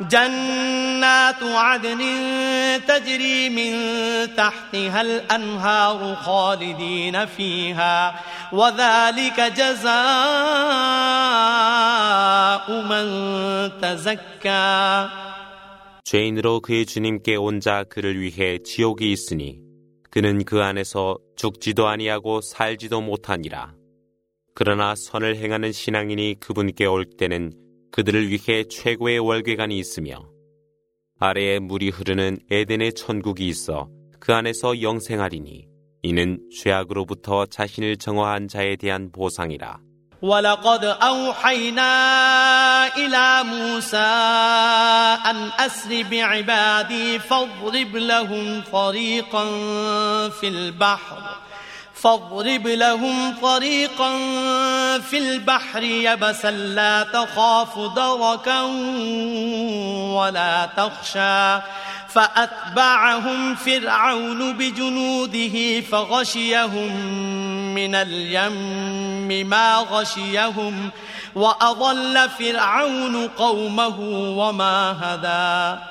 جنات 0.00 1.42
عدن 1.42 1.98
تجري 2.86 3.48
من 3.48 3.72
تحتها 4.36 5.00
الأنهار 5.00 6.14
خالدين 6.14 7.26
فيها 7.26 8.20
وذلك 8.52 9.40
جزاء 9.40 9.92
من 12.82 13.06
تزكى 13.80 15.08
죄인으로 16.04 16.60
그의 16.60 16.84
주님께 16.84 17.36
온 17.36 17.60
자 17.60 17.84
그를 17.84 18.20
위해 18.20 18.58
지옥이 18.62 19.12
있으니 19.12 19.60
그는 20.10 20.44
그 20.44 20.60
안에서 20.62 21.16
죽지도 21.36 21.86
아니하고 21.88 22.42
살지도 22.42 23.00
못하니라. 23.00 23.72
그러나 24.54 24.94
선을 24.94 25.36
행하는 25.36 25.72
신앙인이 25.72 26.36
그분께 26.38 26.84
올 26.84 27.06
때는 27.06 27.52
그들을 27.96 28.30
위해 28.30 28.64
최고의 28.64 29.18
월계관이 29.18 29.78
있으며 29.78 30.28
아래에 31.18 31.58
물이 31.58 31.90
흐르는 31.90 32.38
에덴의 32.50 32.94
천국이 32.94 33.46
있어 33.48 33.88
그 34.18 34.32
안에서 34.34 34.82
영생하리니 34.82 35.68
이는 36.02 36.40
죄악으로부터 36.50 37.46
자신을 37.46 37.96
정화한 37.96 38.48
자에 38.48 38.76
대한 38.76 39.12
보상이라. 39.12 39.78
ولقد 40.22 40.84
أوحينا 40.84 41.92
إلى 42.96 43.42
موسى 43.42 43.96
أن 45.26 45.50
أسر 45.58 46.02
بعبادي 46.10 47.18
فاضرب 47.18 47.96
لهم 47.96 48.62
طريقا 48.72 49.44
في 50.28 50.48
البحر 50.48 51.42
فاضرب 52.06 52.66
لهم 52.66 53.34
طريقا 53.42 54.18
في 54.98 55.18
البحر 55.18 55.82
يبسا 55.82 56.50
لا 56.50 57.02
تخاف 57.02 57.78
دركا 57.78 58.62
ولا 60.16 60.68
تخشى 60.76 61.62
فأتبعهم 62.08 63.54
فرعون 63.54 64.52
بجنوده 64.52 65.80
فغشيهم 65.80 66.92
من 67.74 67.94
اليم 67.94 69.48
ما 69.48 69.76
غشيهم 69.76 70.90
وأضل 71.34 72.28
فرعون 72.28 73.28
قومه 73.28 73.98
وما 74.38 74.96
هدى 75.00 75.82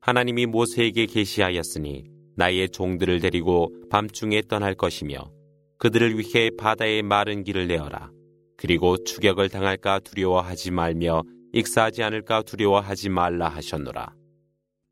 하나님이 0.00 0.46
모세에게 0.46 1.06
계시하였으니 1.06 2.04
나의 2.36 2.70
종들을 2.70 3.20
데리고 3.20 3.70
밤중에 3.90 4.42
떠날 4.48 4.74
것이며 4.74 5.30
그들을 5.83 6.17
위해 6.17 6.49
바다에 6.57 7.01
마른 7.01 7.43
길을 7.43 7.67
내어라. 7.67 8.09
그리고 8.55 8.95
추격을 9.03 9.49
당할까 9.49 9.99
두려워하지 9.99 10.71
말며 10.71 11.23
익사하지 11.51 12.03
않을까 12.03 12.43
두려워하지 12.43 13.09
말라 13.09 13.49
하셨노라. 13.49 14.13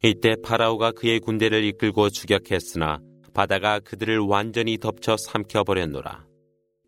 이때 0.04 0.36
파라오가 0.43 0.91
그의 0.91 1.21
군대를 1.21 1.63
이끌고 1.63 2.10
추격했으나 2.10 2.99
바다가 3.34 3.80
그들을 3.80 4.19
완전히 4.19 4.77
덮쳐 4.77 5.15
삼켜버렸노라. 5.15 6.25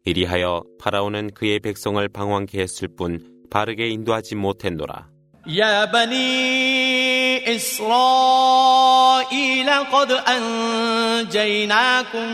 이리하여 0.04 0.64
파라오는 0.80 1.32
그의 1.34 1.62
백성을 1.62 2.06
방황케 2.10 2.60
했을 2.60 2.90
뿐 2.98 3.46
바르게 3.50 3.88
인도하지 3.88 4.36
못했노라. 4.36 5.08
야바니 5.58 7.23
إسرائيل 7.48 9.04
قد 9.70 10.12
أنجيناكم 11.32 12.28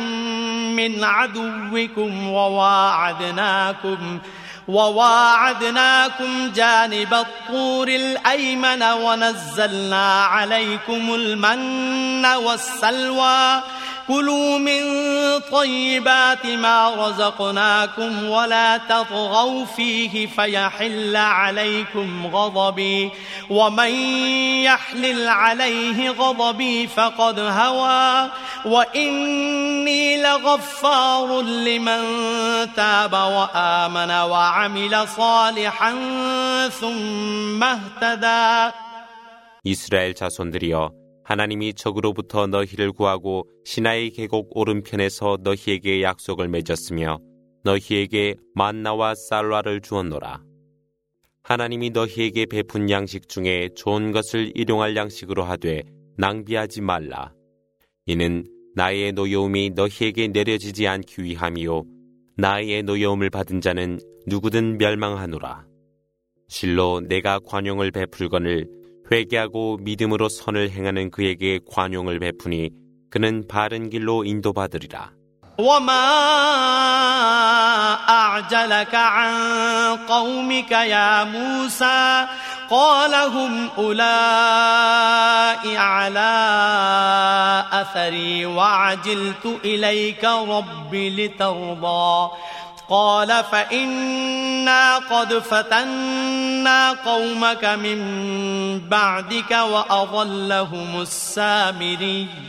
من 0.76 1.04
عدوكم 1.04 2.28
وواعدناكم 2.30 4.19
وواعدناكم 4.67 6.52
جانب 6.56 7.13
الطور 7.13 7.88
الأيمن 7.88 8.84
ونزلنا 8.84 10.24
عليكم 10.24 11.13
المن 11.13 12.26
والسلوى 12.26 13.62
كلوا 14.09 14.59
من 14.59 14.83
طيبات 15.53 16.46
ما 16.46 16.94
رزقناكم 16.94 18.24
ولا 18.24 18.77
تطغوا 18.77 19.64
فيه 19.64 20.27
فيحل 20.27 21.16
عليكم 21.16 22.27
غضبي 22.27 23.11
ومن 23.50 23.90
يحلل 24.64 25.29
عليه 25.29 26.11
غضبي 26.11 26.87
فقد 26.87 27.38
هوى 27.38 28.31
وإني 28.64 30.22
لغفار 30.22 31.40
لمن 31.42 32.03
تاب 32.77 33.12
وآمن 33.12 34.11
وعمل 34.11 35.09
صالحا 35.09 35.90
ثم 36.81 37.62
اهتدى 37.64 38.72
이스라엘 39.64 40.12
자손들이여 40.14 40.97
하나님이 41.30 41.76
적으로부터 41.76 42.48
너희를 42.48 42.92
구하고 42.92 43.48
시나의 43.63 44.10
계곡 44.10 44.58
오른편에서 44.58 45.38
너희에게 45.44 46.02
약속을 46.02 46.48
맺었으며 46.48 47.20
너희에게 47.63 48.34
만나와 48.56 49.13
쌀라를 49.13 49.80
주었노라. 49.82 50.42
하나님이 51.44 51.92
너희에게 51.92 52.48
베푼 52.48 52.89
양식 52.89 53.30
중에 53.30 53.70
좋은 53.76 54.12
것을 54.12 54.52
일용할 54.56 54.96
양식으로 54.96 55.44
하되 55.44 55.84
낭비하지 56.18 56.82
말라. 56.82 57.32
이는 58.08 58.44
나의 58.74 59.12
노여움이 59.12 59.74
너희에게 59.76 60.30
내려지지 60.30 60.88
않기 60.88 61.24
위함이요 61.24 61.84
나의 62.38 62.82
노여움을 62.82 63.30
받은 63.30 63.62
자는 63.62 64.00
누구든 64.26 64.80
멸망하노라. 64.80 65.68
실로 66.48 67.02
내가 67.02 67.38
관용을 67.38 67.92
베풀거늘 67.92 68.79
회개하고 69.11 69.79
믿음으로 69.83 70.29
선을 70.29 70.70
행하는 70.70 71.11
그에게 71.11 71.61
관용을 71.70 72.18
베푸니 72.18 72.70
그는 73.11 73.46
바른 73.48 73.90
길로 73.90 74.24
인도받으리라. 74.24 75.12
وما 75.59 76.05
أعجلك 78.09 78.94
عن 78.94 79.96
قومك 80.09 80.70
يا 80.70 81.24
موسى 81.24 82.27
قال 82.70 83.14
هم 83.14 83.70
أولئك 83.79 84.07
على 85.77 86.35
أثري 87.72 88.46
وعجلت 88.46 89.61
إليك 89.64 90.24
رب 90.24 90.94
لترضى 90.94 92.31
قال 92.89 93.43
فإنا 93.52 94.97
قد 94.97 95.34
فتنا 95.34 96.91
قومك 96.91 97.65
من 97.65 97.99
بعدك 98.80 99.52
وأضلهم 99.52 101.02
السامري. 101.02 102.48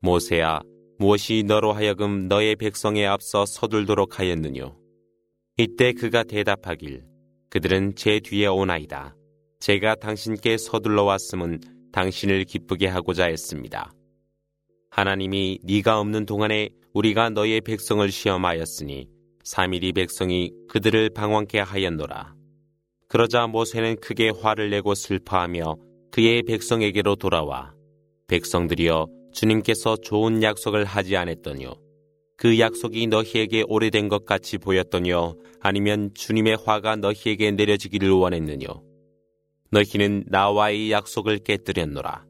모세야 0.00 0.60
무엇이 0.98 1.44
너로 1.46 1.72
하여금 1.72 2.26
너의 2.26 2.56
백성에 2.56 3.06
앞서 3.06 3.44
서둘도록 3.44 4.18
하였느뇨 4.18 4.76
이때 5.58 5.92
그가 5.92 6.24
대답하길 6.24 7.04
그들은 7.50 7.96
제 7.96 8.20
뒤에 8.20 8.46
오나이다. 8.46 9.14
제가 9.58 9.96
당신께 9.96 10.56
서둘러 10.56 11.02
왔음은 11.02 11.60
당신을 11.92 12.44
기쁘게 12.44 12.86
하고자 12.86 13.26
했습니다. 13.26 13.92
하나님이 14.90 15.58
네가 15.64 16.00
없는 16.00 16.24
동안에 16.24 16.70
우리가 16.94 17.30
너의 17.30 17.60
백성을 17.60 18.10
시험하였으니 18.10 19.08
3일이 19.44 19.94
백성이 19.94 20.52
그들을 20.68 21.10
방황케 21.10 21.58
하였노라. 21.58 22.34
그러자 23.08 23.48
모세는 23.48 23.96
크게 23.96 24.30
화를 24.30 24.70
내고 24.70 24.94
슬퍼하며 24.94 25.76
그의 26.10 26.42
백성에게로 26.44 27.16
돌아와 27.16 27.74
백성들이여 28.28 29.19
주님께서 29.32 29.96
좋은 29.96 30.42
약속을 30.42 30.84
하지 30.84 31.16
않았더뇨. 31.16 31.74
그 32.36 32.58
약속이 32.58 33.06
너희에게 33.06 33.64
오래된 33.68 34.08
것 34.08 34.24
같이 34.24 34.56
보였더뇨. 34.58 35.36
아니면 35.60 36.10
주님의 36.14 36.58
화가 36.64 36.96
너희에게 36.96 37.50
내려지기를 37.50 38.10
원했느뇨. 38.10 38.82
너희는 39.70 40.24
나와의 40.28 40.90
약속을 40.90 41.38
깨뜨렸노라. 41.40 42.29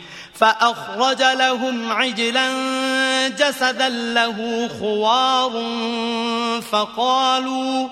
فأخرج 0.41 1.21
لهم 1.21 1.91
عجلا 1.91 2.47
جسدا 3.27 3.89
له 3.89 4.69
خوار 4.79 5.51
فقالوا 6.61 7.87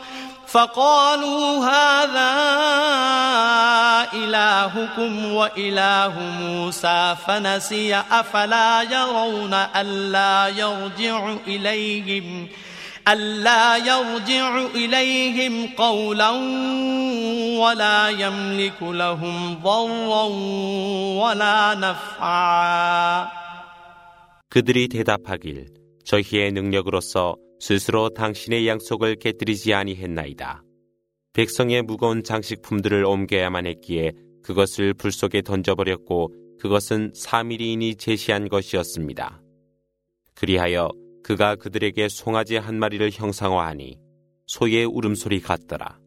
فقالوا 0.47 1.65
هذا 1.65 2.31
إلهكم 4.13 5.33
وإله 5.33 6.13
موسى 6.19 7.15
فنسي 7.27 8.03
أفلا 8.11 8.81
يرون 8.81 9.53
ألا 9.53 10.47
يرجع 10.47 11.35
إليهم. 11.47 12.47
ألا 13.08 13.76
يرجع 13.76 14.66
إليهم 14.74 15.66
قولا 15.76 16.30
ولا 17.60 18.08
يملك 18.08 18.82
لهم 18.82 19.54
ضرا 19.62 20.24
ولا 21.22 21.74
نفعا 21.74 23.28
그들이 24.48 24.88
대답하길 24.88 25.66
저희의 26.04 26.52
능력으로서 26.52 27.36
스스로 27.58 28.10
당신의 28.10 28.68
양속을 28.68 29.16
깨뜨리지 29.16 29.74
아니했나이다. 29.74 30.62
백성의 31.32 31.82
무거운 31.82 32.22
장식품들을 32.22 33.04
옮겨야만 33.04 33.66
했기에 33.66 34.12
그것을 34.44 34.94
불 34.94 35.10
속에 35.10 35.42
던져버렸고 35.42 36.32
그것은 36.60 37.12
사미리인이 37.14 37.96
제시한 37.96 38.48
것이었습니다. 38.48 39.40
그리하여 40.34 40.90
그가 41.29 41.55
그들에게 41.55 42.09
송아지 42.09 42.57
한 42.57 42.79
마리를 42.79 43.07
형상화하니 43.11 43.99
소의 44.47 44.85
울음소리 44.85 45.41
같더라. 45.41 45.99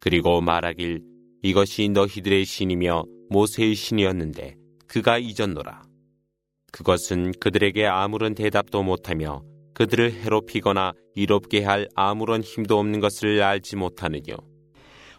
그리고 0.00 0.42
말하길 0.42 1.00
이것이 1.42 1.88
너희들의 1.88 2.44
신이며 2.44 3.04
모세의 3.30 3.74
신이었는데 3.74 4.56
그가 4.86 5.16
잊었노라. 5.16 5.84
그것은 6.72 7.32
그들에게 7.40 7.86
아무런 7.86 8.34
대답도 8.34 8.82
못하며 8.82 9.42
그들을 9.72 10.12
해롭히거나 10.12 10.92
이롭게 11.14 11.64
할 11.64 11.88
아무런 11.94 12.42
힘도 12.42 12.78
없는 12.78 13.00
것을 13.00 13.42
알지 13.42 13.76
못하느뇨. 13.76 14.36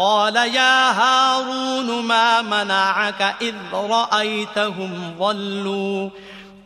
قال 0.00 0.36
يا 0.36 0.90
هارون 0.90 2.02
ما 2.02 2.42
منعك 2.42 3.36
إذ 3.42 3.54
رأيتهم 3.72 5.14
ضلوا؟ 5.18 6.10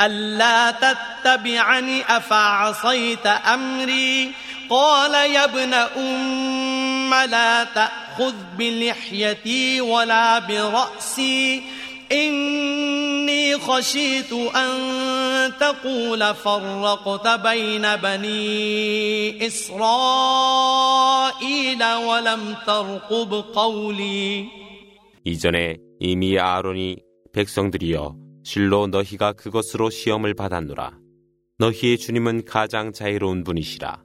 ألا 0.02 0.70
تتبعني 0.70 2.16
أفعصيت 2.16 3.26
أمري؟ 3.26 4.32
قال 4.70 5.14
يا 5.14 5.44
ابن 5.44 5.74
أم 5.74 7.14
لا 7.14 7.64
تأخذ 7.64 8.34
بلحيتي 8.58 9.80
ولا 9.80 10.38
برأسي. 10.38 11.62
إني 12.11 13.57
خشيت 13.57 14.33
أن 14.33 15.51
تقول 15.59 16.35
فرقت 16.35 17.27
بين 17.43 17.95
بني 17.95 19.47
إسرائيل 19.47 21.03
ولم 21.83 22.55
ترقب 22.65 23.33
قولي 23.53 24.47
이전에 25.25 25.77
이미 25.99 26.39
아론이 26.39 26.97
백성들이여 27.33 28.15
실로 28.43 28.87
너희가 28.87 29.33
그것으로 29.33 29.89
시험을 29.89 30.33
받았노라. 30.33 30.97
너희의 31.59 31.97
주님은 31.97 32.45
가장 32.45 32.93
자유로운 32.93 33.43
분이시라. 33.43 34.01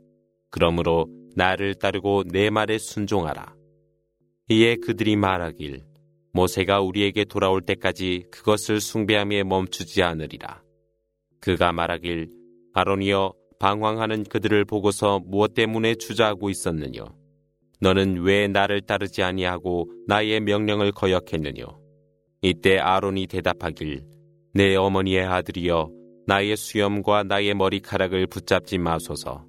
그러므로 0.51 1.07
나를 1.37 1.77
따르고 1.77 2.25
내 2.27 2.51
말에 2.51 2.79
순종하라. 2.79 3.55
이에 4.51 4.77
그들이 4.77 5.17
말하길 5.17 5.88
모세가 6.32 6.82
우리에게 6.82 7.26
돌아올 7.26 7.62
때까지 7.62 8.26
그것을 8.32 8.80
숭배함에 8.80 9.44
멈추지 9.44 10.04
않으리라. 10.04 10.62
그가 11.40 11.72
말하길 11.72 12.30
아론이여 12.74 13.34
방황하는 13.60 14.24
그들을 14.24 14.66
보고서 14.66 15.20
무엇 15.20 15.54
때문에 15.54 15.96
주저하고 15.96 16.50
있었느냐. 16.50 17.04
너는 17.82 18.22
왜 18.24 18.48
나를 18.48 18.82
따르지 18.82 19.24
아니하고 19.24 19.90
나의 20.08 20.40
명령을 20.42 20.92
거역했느뇨? 20.92 21.80
이때 22.42 22.78
아론이 22.78 23.28
대답하길 23.28 24.04
내 24.54 24.76
어머니의 24.76 25.26
아들이여 25.26 25.92
나의 26.28 26.56
수염과 26.56 27.24
나의 27.24 27.54
머리카락을 27.54 28.28
붙잡지 28.28 28.78
마소서. 28.78 29.46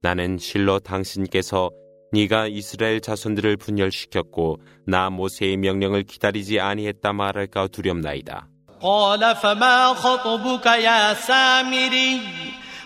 나는 0.00 0.38
실로 0.38 0.78
당신께서 0.78 1.70
네가 2.13 2.47
이스라엘 2.47 2.99
자손들을 2.99 3.57
분열시켰고 3.57 4.57
나 4.85 5.09
모세의 5.09 5.57
명령을 5.57 6.03
기다리지 6.03 6.59
아니했다 6.59 7.13
말할까 7.13 7.67
두렵나이다. 7.67 8.47
قال 8.81 9.35
فما 9.35 9.93
خطبك 9.93 10.65
يا 10.65 11.13
سامري 11.13 12.19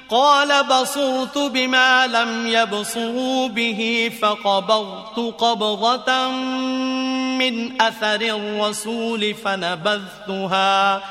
قال 0.09 0.63
بصرت 0.63 1.37
بما 1.37 2.07
لم 2.07 2.47
يبصروا 2.47 3.47
به 3.47 4.11
فقبضت 4.21 5.17
قبضة 5.39 6.29
من 7.39 7.81
أثر 7.81 8.21
الرسول 8.21 9.33
فنبذتها 9.33 11.01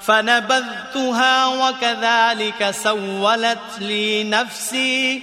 فنبذتها 0.00 1.46
وكذلك 1.46 2.70
سولت 2.70 3.78
لي 3.80 4.24
نفسي 4.24 5.22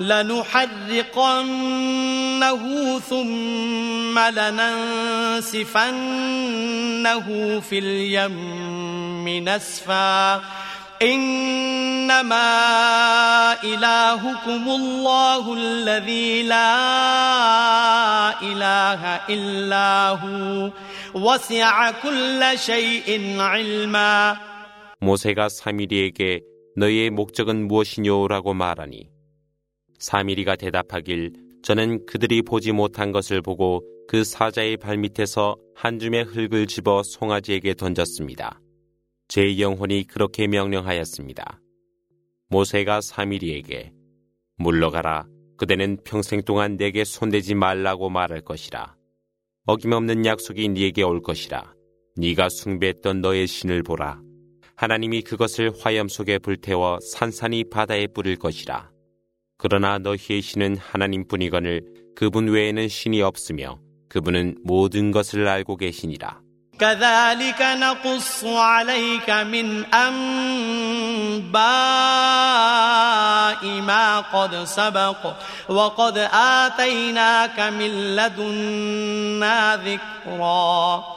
لنحرقنه 0.00 0.62
ثم 2.98 4.18
لننسفنه 4.18 4.80
في 7.60 7.78
اليم 7.78 9.48
نسفا 9.48 10.42
إنما 11.02 12.52
إلهكم 13.64 14.68
الله 14.68 15.54
الذي 15.54 16.42
لا 16.42 16.76
إله 18.42 19.02
إلا 19.28 20.08
هو 20.08 20.70
وسع 21.14 21.90
كل 21.90 22.58
شيء 22.58 23.40
علما 23.40 24.36
모세가 25.00 25.48
사미리에게 25.50 26.40
너희의 26.76 27.10
목적은 27.10 27.68
무엇이뇨라고 27.68 28.54
말하니 28.54 29.08
사미리가 30.01 30.55
대답하길 30.55 31.31
저는 31.63 32.05
그들이 32.07 32.41
보지 32.41 32.71
못한 32.71 33.11
것을 33.11 33.41
보고 33.41 33.81
그 34.07 34.23
사자의 34.23 34.77
발밑에서 34.77 35.55
한 35.75 35.99
줌의 35.99 36.25
흙을 36.25 36.67
집어 36.67 37.03
송아지에게 37.03 37.75
던졌습니다. 37.75 38.59
제 39.27 39.59
영혼이 39.59 40.05
그렇게 40.07 40.47
명령하였습니다. 40.47 41.61
모세가 42.49 42.99
사미리에게 43.01 43.93
물러가라. 44.57 45.27
그대는 45.57 45.99
평생 46.03 46.41
동안 46.41 46.75
내게 46.75 47.03
손대지 47.05 47.53
말라고 47.55 48.09
말할 48.09 48.41
것이라. 48.41 48.95
어김없는 49.67 50.25
약속이 50.25 50.67
네게 50.69 51.03
올 51.03 51.21
것이라. 51.21 51.73
네가 52.17 52.49
숭배했던 52.49 53.21
너의 53.21 53.47
신을 53.47 53.83
보라. 53.83 54.19
하나님이 54.75 55.21
그것을 55.21 55.71
화염 55.79 56.07
속에 56.07 56.39
불태워 56.39 56.99
산산이 56.99 57.65
바다에 57.69 58.07
뿌릴 58.07 58.37
것이라. 58.37 58.90
그러나 59.60 59.98
너희의 59.98 60.42
신은 60.42 60.76
하나님뿐이거늘 60.76 61.82
그분 62.14 62.48
외에는 62.48 62.88
신이 62.88 63.22
없으며 63.22 63.78
그분은 64.08 64.58
모든 64.64 65.10
것을 65.10 65.46
알고 65.48 65.76
계시니라. 65.76 66.46
كذلك 66.78 67.62
نقص 67.62 68.44
عليك 68.44 69.30
من 69.30 69.84
أنباء 69.94 71.56
ما 73.80 74.20
قد 74.20 74.64
سبق 74.64 75.36
وقد 75.68 76.18
آتيناك 76.18 77.60
من 77.60 78.16
لدنا 78.16 79.76
ذكرًا 79.76 81.16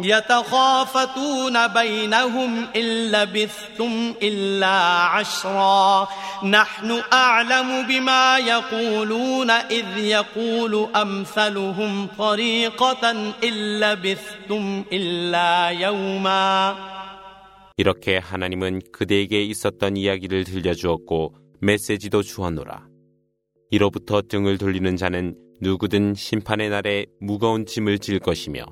يتخافتون 0.00 1.66
بينهم 1.66 2.66
إن 2.76 3.10
لبثتم 3.10 4.14
إلا 4.22 4.76
عشرا 5.14 6.08
نحن 6.44 7.02
أعلم 7.12 7.86
بما 7.88 8.38
يقولون 8.38 9.50
إذ 9.50 9.98
يقول 9.98 10.88
أمثلهم 10.96 12.06
طريقة 12.18 13.10
إن 13.44 13.80
لبثتم 13.80 14.84
إلا 14.92 15.68
يوما 15.68 16.76
이렇게 17.80 18.18
하나님은 18.18 18.80
그대에게 18.92 19.40
있었던 19.44 19.96
이야기를 19.96 20.42
들려주었고 20.42 21.34
메시지도 21.60 22.22
주었노라. 22.22 22.88
이로부터 23.70 24.22
등을 24.22 24.58
돌리는 24.58 24.96
자는 24.96 25.36
누구든 25.60 26.14
심판의 26.14 26.70
날에 26.70 27.06
무거운 27.20 27.66
짐을 27.66 27.98
질 27.98 28.18
것이며 28.18 28.64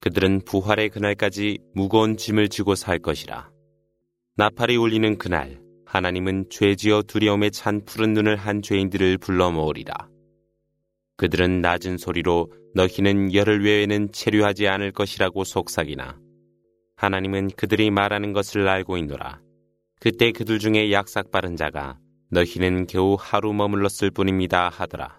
그들은 0.00 0.42
부활의 0.44 0.90
그날까지 0.90 1.58
무거운 1.74 2.16
짐을 2.16 2.48
지고 2.48 2.74
살 2.74 2.98
것이라. 2.98 3.50
나팔이 4.36 4.76
울리는 4.76 5.18
그날 5.18 5.60
하나님은 5.86 6.46
죄지어 6.50 7.02
두려움에 7.02 7.50
찬 7.50 7.84
푸른 7.84 8.12
눈을 8.12 8.36
한 8.36 8.60
죄인들을 8.60 9.18
불러 9.18 9.50
모으리라. 9.50 9.94
그들은 11.16 11.62
낮은 11.62 11.96
소리로 11.96 12.52
너희는 12.74 13.32
열흘 13.32 13.64
외에는 13.64 14.12
체류하지 14.12 14.68
않을 14.68 14.92
것이라고 14.92 15.44
속삭이나 15.44 16.18
하나님은 16.96 17.50
그들이 17.56 17.90
말하는 17.90 18.32
것을 18.32 18.68
알고 18.68 18.98
있노라. 18.98 19.40
그때 20.00 20.32
그들 20.32 20.58
중에 20.58 20.92
약삭 20.92 21.30
빠른 21.30 21.56
자가 21.56 21.98
너희는 22.30 22.86
겨우 22.86 23.16
하루 23.18 23.52
머물렀을 23.54 24.10
뿐입니다 24.10 24.68
하더라. 24.68 25.18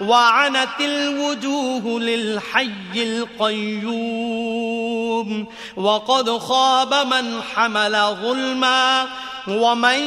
وعنت 0.00 0.80
الوجوه 0.80 2.00
للحي 2.00 2.70
القيوم 2.96 3.90
وقد 5.76 6.30
خاب 6.38 6.94
من 7.06 7.42
حمل 7.42 7.92
ظلما 8.22 9.06
ومن 9.48 9.98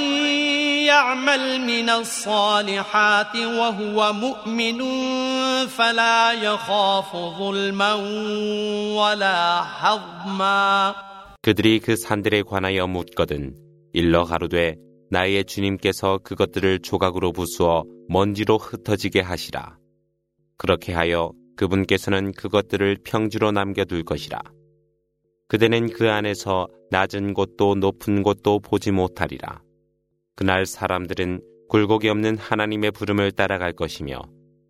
يعمل 0.85 1.61
من 1.61 1.89
الصالحات 1.89 3.35
وهو 3.35 4.13
مؤمن 4.13 4.79
فلا 5.67 6.31
يخاف 6.33 7.15
ظلما 7.15 7.93
ولا 8.97 9.63
هضما 9.79 10.95
그들이 11.43 11.79
그 11.79 11.97
산들에 11.97 12.43
관하여 12.43 12.87
묻거든 12.87 13.53
일러 13.91 14.23
가로되 14.23 14.75
나의 15.09 15.43
주님께서 15.45 16.19
그것들을 16.23 16.79
조각으로 16.79 17.33
부수어 17.33 17.83
먼지로 18.08 18.56
흩어지게 18.56 19.20
하시라. 19.20 19.78
그렇게 20.56 20.92
하여 20.92 21.32
그분께서는 21.56 22.32
그것들을 22.32 22.98
평지로 23.04 23.52
남겨둘 23.52 24.04
것이라. 24.04 24.40
그대는 25.48 25.90
그 25.90 26.10
안에서 26.10 26.68
낮은 26.90 27.34
곳도 27.34 27.74
높은 27.74 28.22
곳도 28.22 28.60
보지 28.60 28.90
못하리라. 28.90 29.62
그날 30.34 30.66
사람들은 30.66 31.40
굴곡이 31.68 32.08
없는 32.08 32.38
하나님의 32.38 32.92
부름을 32.92 33.32
따라갈 33.32 33.72
것이며 33.72 34.20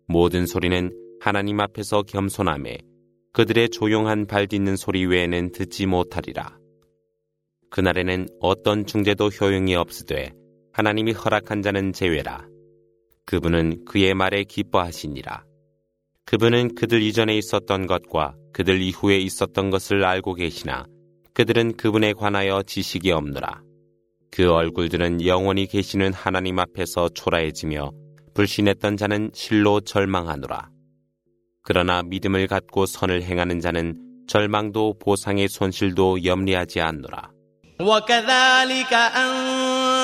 모든 0.07 0.45
소리는 0.45 0.91
하나님 1.21 1.59
앞에서 1.59 2.03
겸손함에 2.03 2.77
그들의 3.33 3.69
조용한 3.69 4.25
발 4.25 4.47
딛는 4.47 4.75
소리 4.75 5.05
외에는 5.05 5.51
듣지 5.51 5.85
못하리라. 5.85 6.57
그날에는 7.69 8.27
어떤 8.39 8.85
중재도 8.85 9.27
효용이 9.27 9.75
없으되 9.75 10.33
하나님이 10.73 11.11
허락한 11.11 11.61
자는 11.61 11.93
제외라. 11.93 12.47
그분은 13.29 13.85
그의 13.85 14.15
말에 14.15 14.43
기뻐하시니라. 14.43 15.43
그분은 16.25 16.73
그들 16.73 17.03
이전에 17.03 17.37
있었던 17.37 17.85
것과 17.85 18.33
그들 18.53 18.81
이후에 18.81 19.19
있었던 19.19 19.69
것을 19.69 20.03
알고 20.03 20.33
계시나 20.33 20.87
그들은 21.35 21.77
그분에 21.77 22.13
관하여 22.13 22.63
지식이 22.63 23.11
없노라. 23.11 23.61
그 24.31 24.51
얼굴들은 24.51 25.27
영원히 25.27 25.67
계시는 25.67 26.11
하나님 26.11 26.57
앞에서 26.57 27.09
초라해지며 27.09 27.91
불신했던 28.33 28.97
자는 28.97 29.29
실로 29.35 29.79
절망하노라. 29.79 30.71
그러나 31.61 32.01
믿음을 32.01 32.47
갖고 32.47 32.87
선을 32.87 33.21
행하는 33.21 33.59
자는 33.59 34.23
절망도 34.27 34.95
보상의 34.99 35.49
손실도 35.49 36.25
염려하지 36.25 36.81
않노라. 36.81 37.29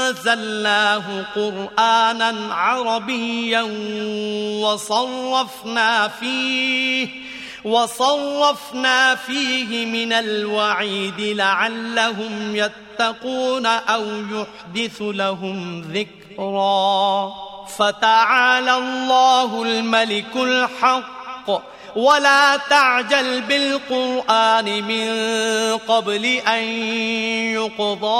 أنزلناه 0.09 1.25
قرآنا 1.35 2.53
عربيا 2.53 3.61
وصرفنا 4.63 6.07
فيه 6.07 7.09
وصرفنا 7.63 9.15
فيه 9.15 9.85
من 9.85 10.13
الوعيد 10.13 11.19
لعلهم 11.19 12.55
يتقون 12.55 13.65
أو 13.65 14.05
يحدث 14.31 15.01
لهم 15.01 15.81
ذكرا. 15.81 17.33
فتعالى 17.77 18.77
الله 18.77 19.63
الملك 19.63 20.35
الحق. 20.35 21.74
ولا 21.96 22.56
تعجل 22.56 23.40
بالقرآن 23.40 24.64
من 24.84 25.08
قبل 25.88 26.24
أن 26.24 26.64
يقضى 27.58 28.10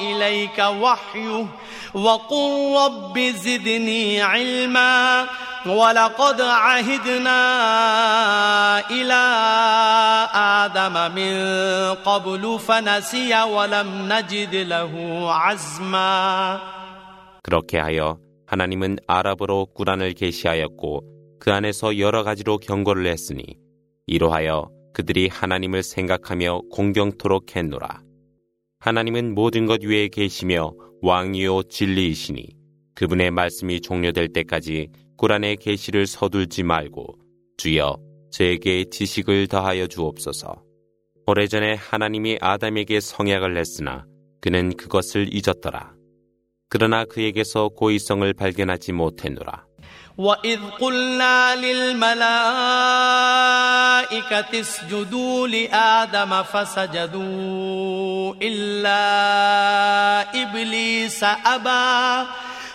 إليك 0.00 0.58
وحيه 0.58 1.46
وقل 1.94 2.76
رب 2.84 3.18
زدني 3.18 4.22
علما 4.22 5.26
ولقد 5.66 6.40
عهدنا 6.40 7.40
إلى 8.90 9.22
آدم 10.34 11.14
من 11.14 11.34
قبل 11.94 12.58
فنسي 12.58 13.42
ولم 13.42 14.12
نجد 14.12 14.54
له 14.54 14.92
عزما 15.32 16.60
그렇게 17.42 17.78
하여 17.78 18.18
하나님은 18.46 18.98
아랍어로 19.06 19.66
꾸란을 19.74 20.14
계시하였고 20.14 21.15
그 21.39 21.51
안에서 21.51 21.99
여러 21.99 22.23
가지로 22.23 22.57
경고를 22.57 23.07
했으니 23.07 23.43
이로하여 24.07 24.69
그들이 24.93 25.27
하나님을 25.27 25.83
생각하며 25.83 26.61
공경토록 26.71 27.55
했노라. 27.55 28.01
하나님은 28.79 29.35
모든 29.35 29.65
것 29.65 29.83
위에 29.83 30.07
계시며 30.07 30.73
왕이요 31.01 31.63
진리이시니 31.63 32.47
그분의 32.95 33.31
말씀이 33.31 33.81
종료될 33.81 34.29
때까지 34.29 34.89
꾸란의 35.17 35.57
계시를 35.57 36.07
서둘지 36.07 36.63
말고 36.63 37.19
주여 37.57 37.97
저에게 38.31 38.85
지식을 38.89 39.47
더하여 39.47 39.87
주옵소서. 39.87 40.63
오래전에 41.27 41.75
하나님이 41.75 42.37
아담에게 42.41 42.99
성약을 42.99 43.57
했으나 43.57 44.05
그는 44.41 44.75
그것을 44.75 45.29
잊었더라. 45.31 45.93
그러나 46.69 47.05
그에게서 47.05 47.69
고의성을 47.69 48.33
발견하지 48.33 48.93
못했노라. 48.93 49.66
وإذ 50.17 50.59
قلنا 50.81 51.55
للملائكة 51.55 52.25
اسجدوا 54.59 55.47
لآدم 55.47 56.43
فسجدوا 56.43 58.33
إلا 58.41 59.01
إبليس 60.41 61.23
أبى 61.23 62.27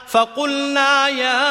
فقلنا 0.07 1.09
يا 1.09 1.43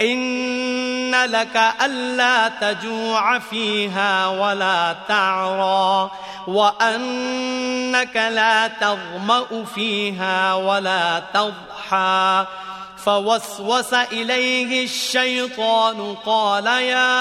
إن 0.00 1.24
لك 1.24 1.74
ألا 1.84 2.48
تجوع 2.48 3.38
فيها 3.38 4.28
ولا 4.28 4.96
تعرى. 5.08 6.10
وأنك 6.46 8.16
لا 8.16 8.68
تظمأ 8.68 9.64
فيها 9.74 10.54
ولا 10.54 11.22
تضحى. 11.34 12.46
فوسوس 13.05 13.93
إليه 13.93 14.83
الشيطان 14.83 16.15
قال 16.15 16.65
يا 16.65 17.15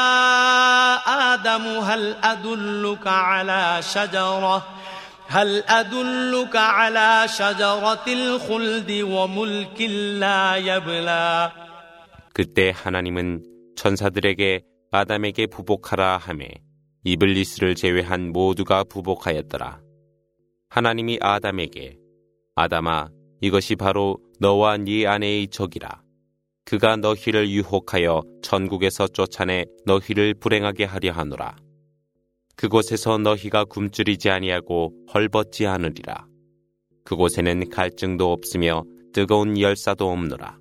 آدم 1.35 1.65
هل 1.81 2.17
أدلك 2.23 3.07
على 3.07 3.79
شجرة 3.83 4.67
هل 5.29 5.63
أدلك 5.69 6.57
على 6.57 7.29
شجرة 7.29 8.05
الخلد 8.09 8.91
وملك 9.03 9.81
لا 10.21 10.57
يبلى 10.57 11.51
그때 12.33 12.73
하나님은 12.75 13.43
천사들에게 13.77 14.63
아담에게 14.93 15.47
부복하라 15.47 16.17
하매 16.19 16.49
이블리스를 17.05 17.75
제외한 17.75 18.31
모두가 18.33 18.85
부복하였더라. 18.85 19.81
하나님이 20.69 21.19
아담에게 21.21 21.97
아담아 22.55 23.09
이것이 23.41 23.77
바로 23.77 24.19
너와 24.40 24.78
네 24.78 25.08
아내의 25.08 25.48
적이라. 25.48 26.02
그가 26.66 26.96
너희를 26.96 27.50
유혹하여 27.50 28.24
천국에서 28.42 29.08
쫓아내 29.08 29.66
너희를 29.86 30.34
불행하게 30.34 30.86
하려 30.86 31.12
하노라. 31.12 31.56
그곳에서 32.56 33.18
너희가 33.18 33.66
굶주리지 33.66 34.30
아니하고 34.30 34.94
헐벗지 35.14 35.68
않으리라. 35.68 36.26
그곳에는 37.04 37.70
갈증도 37.70 38.32
없으며 38.32 38.84
뜨거운 39.14 39.60
열사도 39.60 40.10
없노라. 40.10 40.58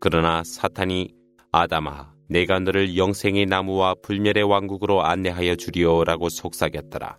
그러나 0.00 0.42
사탄이 0.44 1.08
아담아, 1.52 2.14
내가 2.28 2.60
너를 2.60 2.96
영생의 2.96 3.46
나무와 3.46 3.94
불멸의 4.02 4.44
왕국으로 4.44 5.02
안내하여 5.02 5.56
주리오라고 5.56 6.28
속삭였더라. 6.28 7.18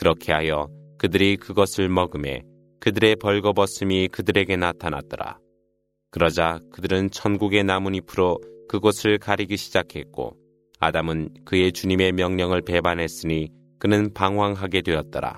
그렇게 0.00 0.32
하여 0.32 0.70
그들이 0.96 1.36
그것을 1.36 1.90
먹음에 1.90 2.42
그들의 2.80 3.16
벌거벗음이 3.16 4.08
그들에게 4.08 4.56
나타났더라. 4.56 5.38
그러자 6.10 6.58
그들은 6.72 7.10
천국의 7.10 7.64
나뭇잎으로 7.64 8.38
그곳을 8.66 9.18
가리기 9.18 9.58
시작했고 9.58 10.38
아담은 10.78 11.28
그의 11.44 11.72
주님의 11.72 12.12
명령을 12.12 12.62
배반했으니 12.62 13.50
그는 13.78 14.14
방황하게 14.14 14.80
되었더라. 14.80 15.36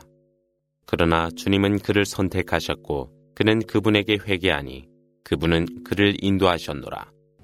그러나 0.86 1.28
주님은 1.34 1.80
그를 1.80 2.04
선택하셨고 2.04 3.10
그는 3.34 3.58
그분에게 3.66 4.18
회개하니 4.24 4.86
그분은 5.24 5.82
그를 5.82 6.14
인도하셨노라. 6.20 7.10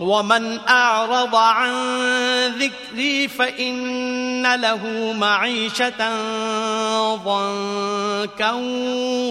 ومن 0.00 0.60
أعرض 0.68 1.34
عن 1.34 1.72
ذكري 2.48 3.28
فإن 3.28 4.54
له 4.54 5.12
معيشة 5.12 5.94
ضنكا 7.14 8.52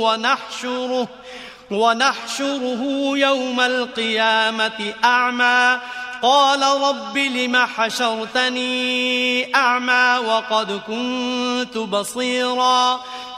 ونحشره 0.01 1.07
ونحشره 1.71 2.81
يوم 3.17 3.59
القيامة 3.59 4.93
أعمى 5.03 5.79
قال 6.21 6.81
رب 6.81 7.17
لم 7.17 7.55
حشرتني 7.57 9.55
أعمى 9.55 10.17
وقد 10.27 10.81
كنت 10.87 11.77
بصيراً 11.77 12.99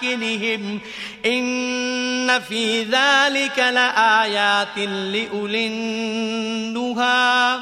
مساكنهم 0.00 0.80
إن 1.26 2.40
في 2.40 2.82
ذلك 2.82 3.58
لآيات 3.58 4.78
لأولي 5.12 5.66
النهى 5.66 7.60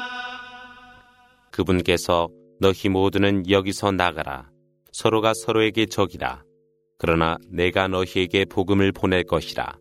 그분께서 1.51 2.27
너희 2.59 2.89
모두는 2.89 3.49
여기서 3.49 3.91
나가라. 3.91 4.49
서로가 4.91 5.33
서로에게 5.33 5.85
적이라. 5.85 6.43
그러나 6.97 7.37
내가 7.49 7.87
너희에게 7.87 8.43
복음을 8.45 8.91
보낼 8.91 9.23
것이라. 9.23 9.77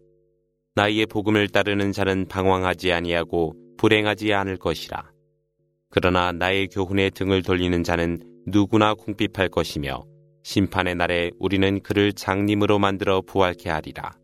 나의 0.77 1.07
복음을 1.07 1.49
따르는 1.49 1.91
자는 1.91 2.27
방황하지 2.29 2.93
아니하고 2.93 3.55
불행하지 3.77 4.33
않을 4.33 4.57
것이라. 4.57 5.11
그러나 5.91 6.31
나의 6.31 6.69
교훈에 6.69 7.11
등을 7.11 7.43
돌리는 7.43 7.83
자는 7.83 8.21
누구나 8.47 8.95
궁핍할 8.95 9.49
것이며 9.49 10.05
심판의 10.50 10.96
날에 10.96 11.30
우리는 11.38 11.80
그를 11.84 12.12
장님으로 12.12 12.80
만들어 12.80 13.22
부활케 13.22 13.70
하리라. 13.70 14.18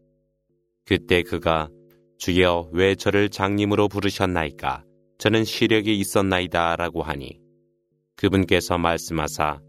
그때 0.83 1.21
그가 1.21 1.69
주여 2.17 2.71
왜 2.73 2.95
저를 2.95 3.29
장님으로 3.29 3.87
부르셨나이까? 3.89 4.83
저는 5.19 5.43
시력이 5.43 5.95
있었나이다 5.99 6.77
라고 6.77 7.03
하니 7.03 7.39
그분께서 8.15 8.79
말씀하사 8.79 9.59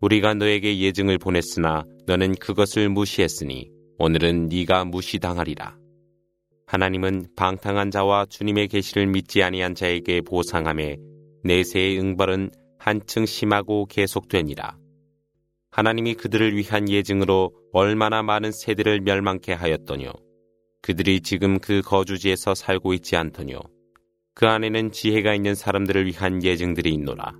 우리가 0.00 0.32
너에게 0.32 0.78
예증을 0.78 1.18
보냈으나 1.18 1.84
너는 2.06 2.36
그것을 2.36 2.88
무시했으니 2.88 3.70
오늘은 3.98 4.48
네가 4.48 4.86
무시당하리라. 4.86 5.76
하나님은 6.66 7.26
방탕한 7.36 7.90
자와 7.90 8.24
주님의 8.30 8.68
계시를 8.68 9.06
믿지 9.06 9.42
아니한 9.42 9.74
자에게 9.74 10.22
보상함에 10.22 10.96
내세의 11.44 11.98
응벌은 12.00 12.52
한층 12.78 13.26
심하고 13.26 13.84
계속되니라. 13.84 14.85
하나님이 15.75 16.15
그들을 16.15 16.55
위한 16.55 16.89
예증으로 16.89 17.53
얼마나 17.71 18.21
많은 18.21 18.51
세대를 18.51 19.01
멸망케 19.01 19.53
하였더뇨. 19.53 20.11
그들이 20.81 21.21
지금 21.21 21.59
그 21.59 21.81
거주지에서 21.81 22.55
살고 22.55 22.93
있지 22.95 23.15
않더뇨. 23.15 23.59
그 24.33 24.47
안에는 24.47 24.91
지혜가 24.91 25.33
있는 25.33 25.55
사람들을 25.55 26.05
위한 26.05 26.43
예증들이 26.43 26.93
있노라. 26.93 27.33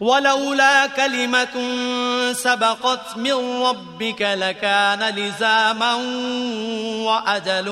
ولولا 0.00 0.86
كلمة 0.86 1.54
سبقت 2.32 3.16
من 3.16 3.62
ربك 3.62 4.22
لكان 4.22 5.14
لزاما 5.14 5.94
وأجل 7.06 7.68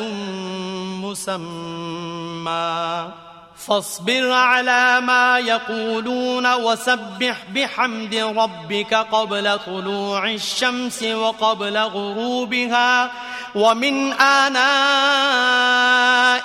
مسمى 1.02 2.70
فاصبر 3.57 4.31
على 4.31 5.01
ما 5.01 5.39
يقولون 5.39 6.53
وسبح 6.53 7.37
بحمد 7.55 8.15
ربك 8.15 8.93
قبل 8.93 9.59
طلوع 9.65 10.29
الشمس 10.29 11.03
وقبل 11.03 11.77
غروبها 11.77 13.11
ومن 13.55 14.13
آناء 14.13 14.65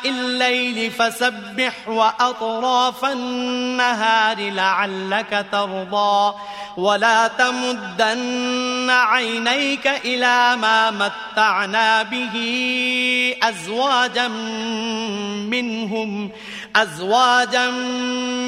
الليل 0.04 0.90
فسبح 0.90 1.88
وأطراف 1.88 3.04
النهار 3.04 4.50
لعلك 4.50 5.46
ترضى 5.52 6.34
ولا 6.76 7.28
تمدن 7.28 8.90
عينيك 8.90 9.86
إلى 9.86 10.56
ما 10.56 10.90
متعنا 10.90 12.02
به 12.02 12.36
أزواجا 13.42 14.28
منهم 15.48 16.30
أزواجا 16.76 16.99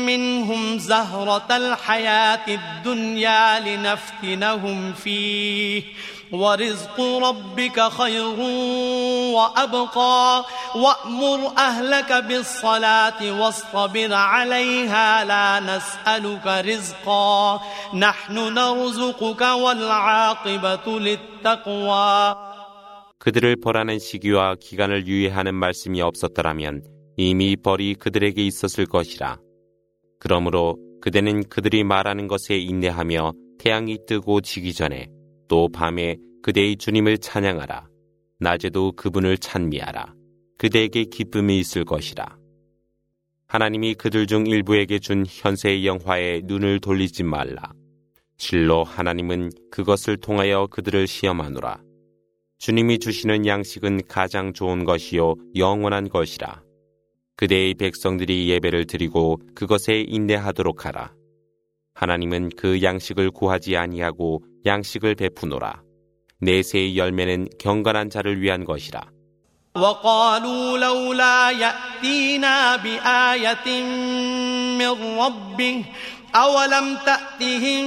منهم 0.06 0.78
زهرة 0.78 1.48
الحياة 1.52 2.48
الدنيا 2.48 3.60
لنفتنهم 3.60 4.94
فيه 4.94 5.84
ورزق 6.32 7.00
ربك 7.00 7.90
خير 7.90 8.40
وأبقى 9.36 10.46
وأمر 10.76 11.52
أهلك 11.58 12.14
بالصلاة 12.14 13.40
واصطبر 13.42 14.14
عليها 14.14 15.26
لا 15.26 15.60
نسألك 15.60 16.48
رزقا 16.48 17.60
نحن 17.94 18.54
نرزقك 18.54 19.42
والعاقبة 19.42 21.00
للتقوى 21.00 22.36
그들을 23.20 23.56
벌하는 23.58 24.00
시기와 24.00 24.56
기간을 24.56 25.08
유예하는 25.08 25.56
말씀이 25.56 26.02
없었더라면 26.02 26.91
이미 27.17 27.57
벌이 27.57 27.95
그들에게 27.95 28.45
있었을 28.45 28.87
것이라. 28.87 29.39
그러므로 30.19 30.77
그대는 31.01 31.49
그들이 31.49 31.85
말하는 31.85 32.29
것에 32.29 32.57
인내하며 32.57 33.33
태양이 33.59 33.99
뜨고 34.07 34.41
지기 34.41 34.73
전에 34.73 35.09
또 35.49 35.69
밤에 35.69 36.17
그대의 36.43 36.77
주님을 36.77 37.19
찬양하라. 37.19 37.89
낮에도 38.39 38.93
그분을 38.93 39.39
찬미하라. 39.39 40.15
그대에게 40.59 41.05
기쁨이 41.05 41.59
있을 41.59 41.85
것이라. 41.85 42.37
하나님이 43.47 43.95
그들 43.95 44.27
중 44.27 44.47
일부에게 44.47 44.99
준 44.99 45.27
현세의 45.29 45.87
영화에 45.87 46.43
눈을 46.45 46.81
돌리지 46.81 47.23
말라. 47.23 47.73
실로 48.39 48.83
하나님은 48.83 49.51
그것을 49.71 50.17
통하여 50.17 50.67
그들을 50.69 51.07
시험하노라. 51.07 51.83
주님이 52.59 52.99
주시는 52.99 53.47
양식은 53.47 54.03
가장 54.09 54.53
좋은 54.53 54.85
것이요 54.85 55.35
영원한 55.57 56.09
것이라. 56.09 56.63
그대의 57.36 57.76
백성들이 57.76 58.50
예배를 58.50 58.88
드리고 58.88 59.40
그것에 59.56 60.04
인내하도록 60.08 60.86
하라. 60.86 61.14
하나님은 61.94 62.50
그 62.58 62.82
양식을 62.82 63.32
구하지 63.32 63.78
아니하고 63.78 64.44
양식을 64.66 65.16
베푸노라. 65.16 65.82
내세의 66.40 66.98
열매는 66.98 67.50
경건한 67.60 68.10
자를 68.10 68.42
위한 68.42 68.66
것이라. 68.66 69.02
وقالوا 69.78 70.78
لولا 70.78 71.52
يأتينا 71.52 72.76
بآية 72.76 73.84
من 74.78 75.18
ربه 75.20 75.84
أولم 76.36 76.98
تأتهم 77.06 77.86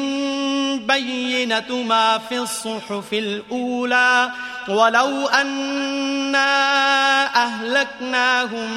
بينة 0.86 1.82
ما 1.82 2.18
في 2.18 2.38
الصحف 2.38 3.12
الأولى 3.12 4.30
ولو 4.68 5.28
أنا 5.28 6.46
أهلكناهم 7.44 8.70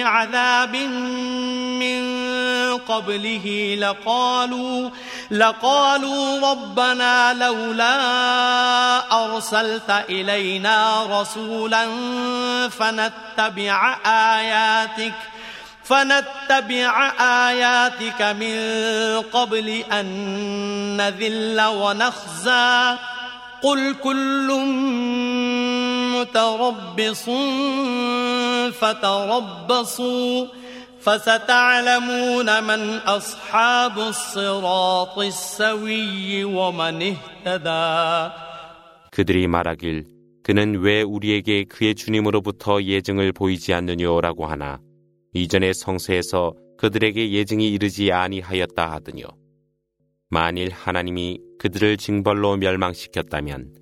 بعذاب 0.00 0.76
من 0.76 2.00
قبله 2.78 3.76
لقالوا 3.80 4.90
لقالوا 5.30 6.50
ربنا 6.50 7.34
لولا 7.34 7.94
أرسلت 9.24 9.90
إلينا 10.08 11.02
رسولا 11.20 11.86
فنتبع 12.68 13.96
آياتك 14.06 15.14
فنتبع 15.84 17.12
آياتك 17.48 18.22
من 18.22 18.56
قبل 19.32 19.84
أن 19.92 20.06
نذل 20.96 21.60
ونخزى 21.60 22.96
قل 23.62 23.94
كل 24.02 24.50
متربص 26.19 27.25
فتربصوا 28.79 30.47
فستعلمون 30.99 32.63
من 32.63 32.81
أصحاب 33.05 33.99
الصراط 33.99 35.17
السوي 35.19 36.43
ومن 36.43 37.01
اهتدى 37.01 38.33
그들이 39.11 39.47
말하길 39.47 40.05
그는 40.43 40.79
왜 40.79 41.01
우리에게 41.01 41.63
그의 41.63 41.95
주님으로부터 41.95 42.83
예증을 42.83 43.31
보이지 43.31 43.73
않느냐라고 43.73 44.45
하나 44.45 44.79
이전의 45.33 45.73
성세에서 45.73 46.53
그들에게 46.77 47.31
예증이 47.31 47.71
이르지 47.71 48.11
아니하였다 48.11 48.91
하더뇨. 48.91 49.25
만일 50.29 50.69
하나님이 50.71 51.39
그들을 51.59 51.97
징벌로 51.97 52.57
멸망시켰다면 52.57 53.73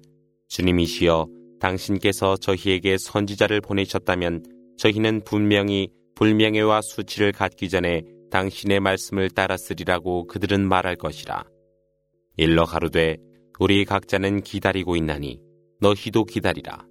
주님이시여 0.49 1.27
당신께서 1.59 2.37
저희에게 2.37 2.97
선지자를 2.97 3.61
보내셨다면 3.61 4.43
저희는 4.77 5.21
분명히 5.25 5.89
불명예와 6.15 6.81
수치를 6.81 7.31
갖기 7.31 7.69
전에 7.69 8.03
당신의 8.31 8.79
말씀을 8.79 9.29
따랐으리라고 9.29 10.27
그들은 10.27 10.67
말할 10.67 10.95
것이라. 10.95 11.43
일러 12.37 12.65
가로되 12.65 13.17
우리 13.59 13.85
각자는 13.85 14.41
기다리고 14.41 14.95
있나니 14.95 15.39
너희도 15.79 16.25
기다리라. 16.25 16.85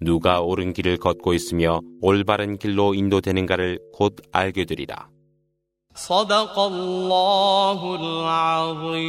누가 0.00 0.40
옳은 0.40 0.72
길을 0.72 0.98
걷고 0.98 1.34
있으며 1.34 1.80
올바른 2.00 2.56
길로 2.56 2.94
인도되는가를 2.94 3.80
곧 3.92 4.16
알게 4.32 4.64
되리라. 4.64 5.10
صدق 5.98 6.58
الله 6.58 7.80
العظيم 8.00 9.08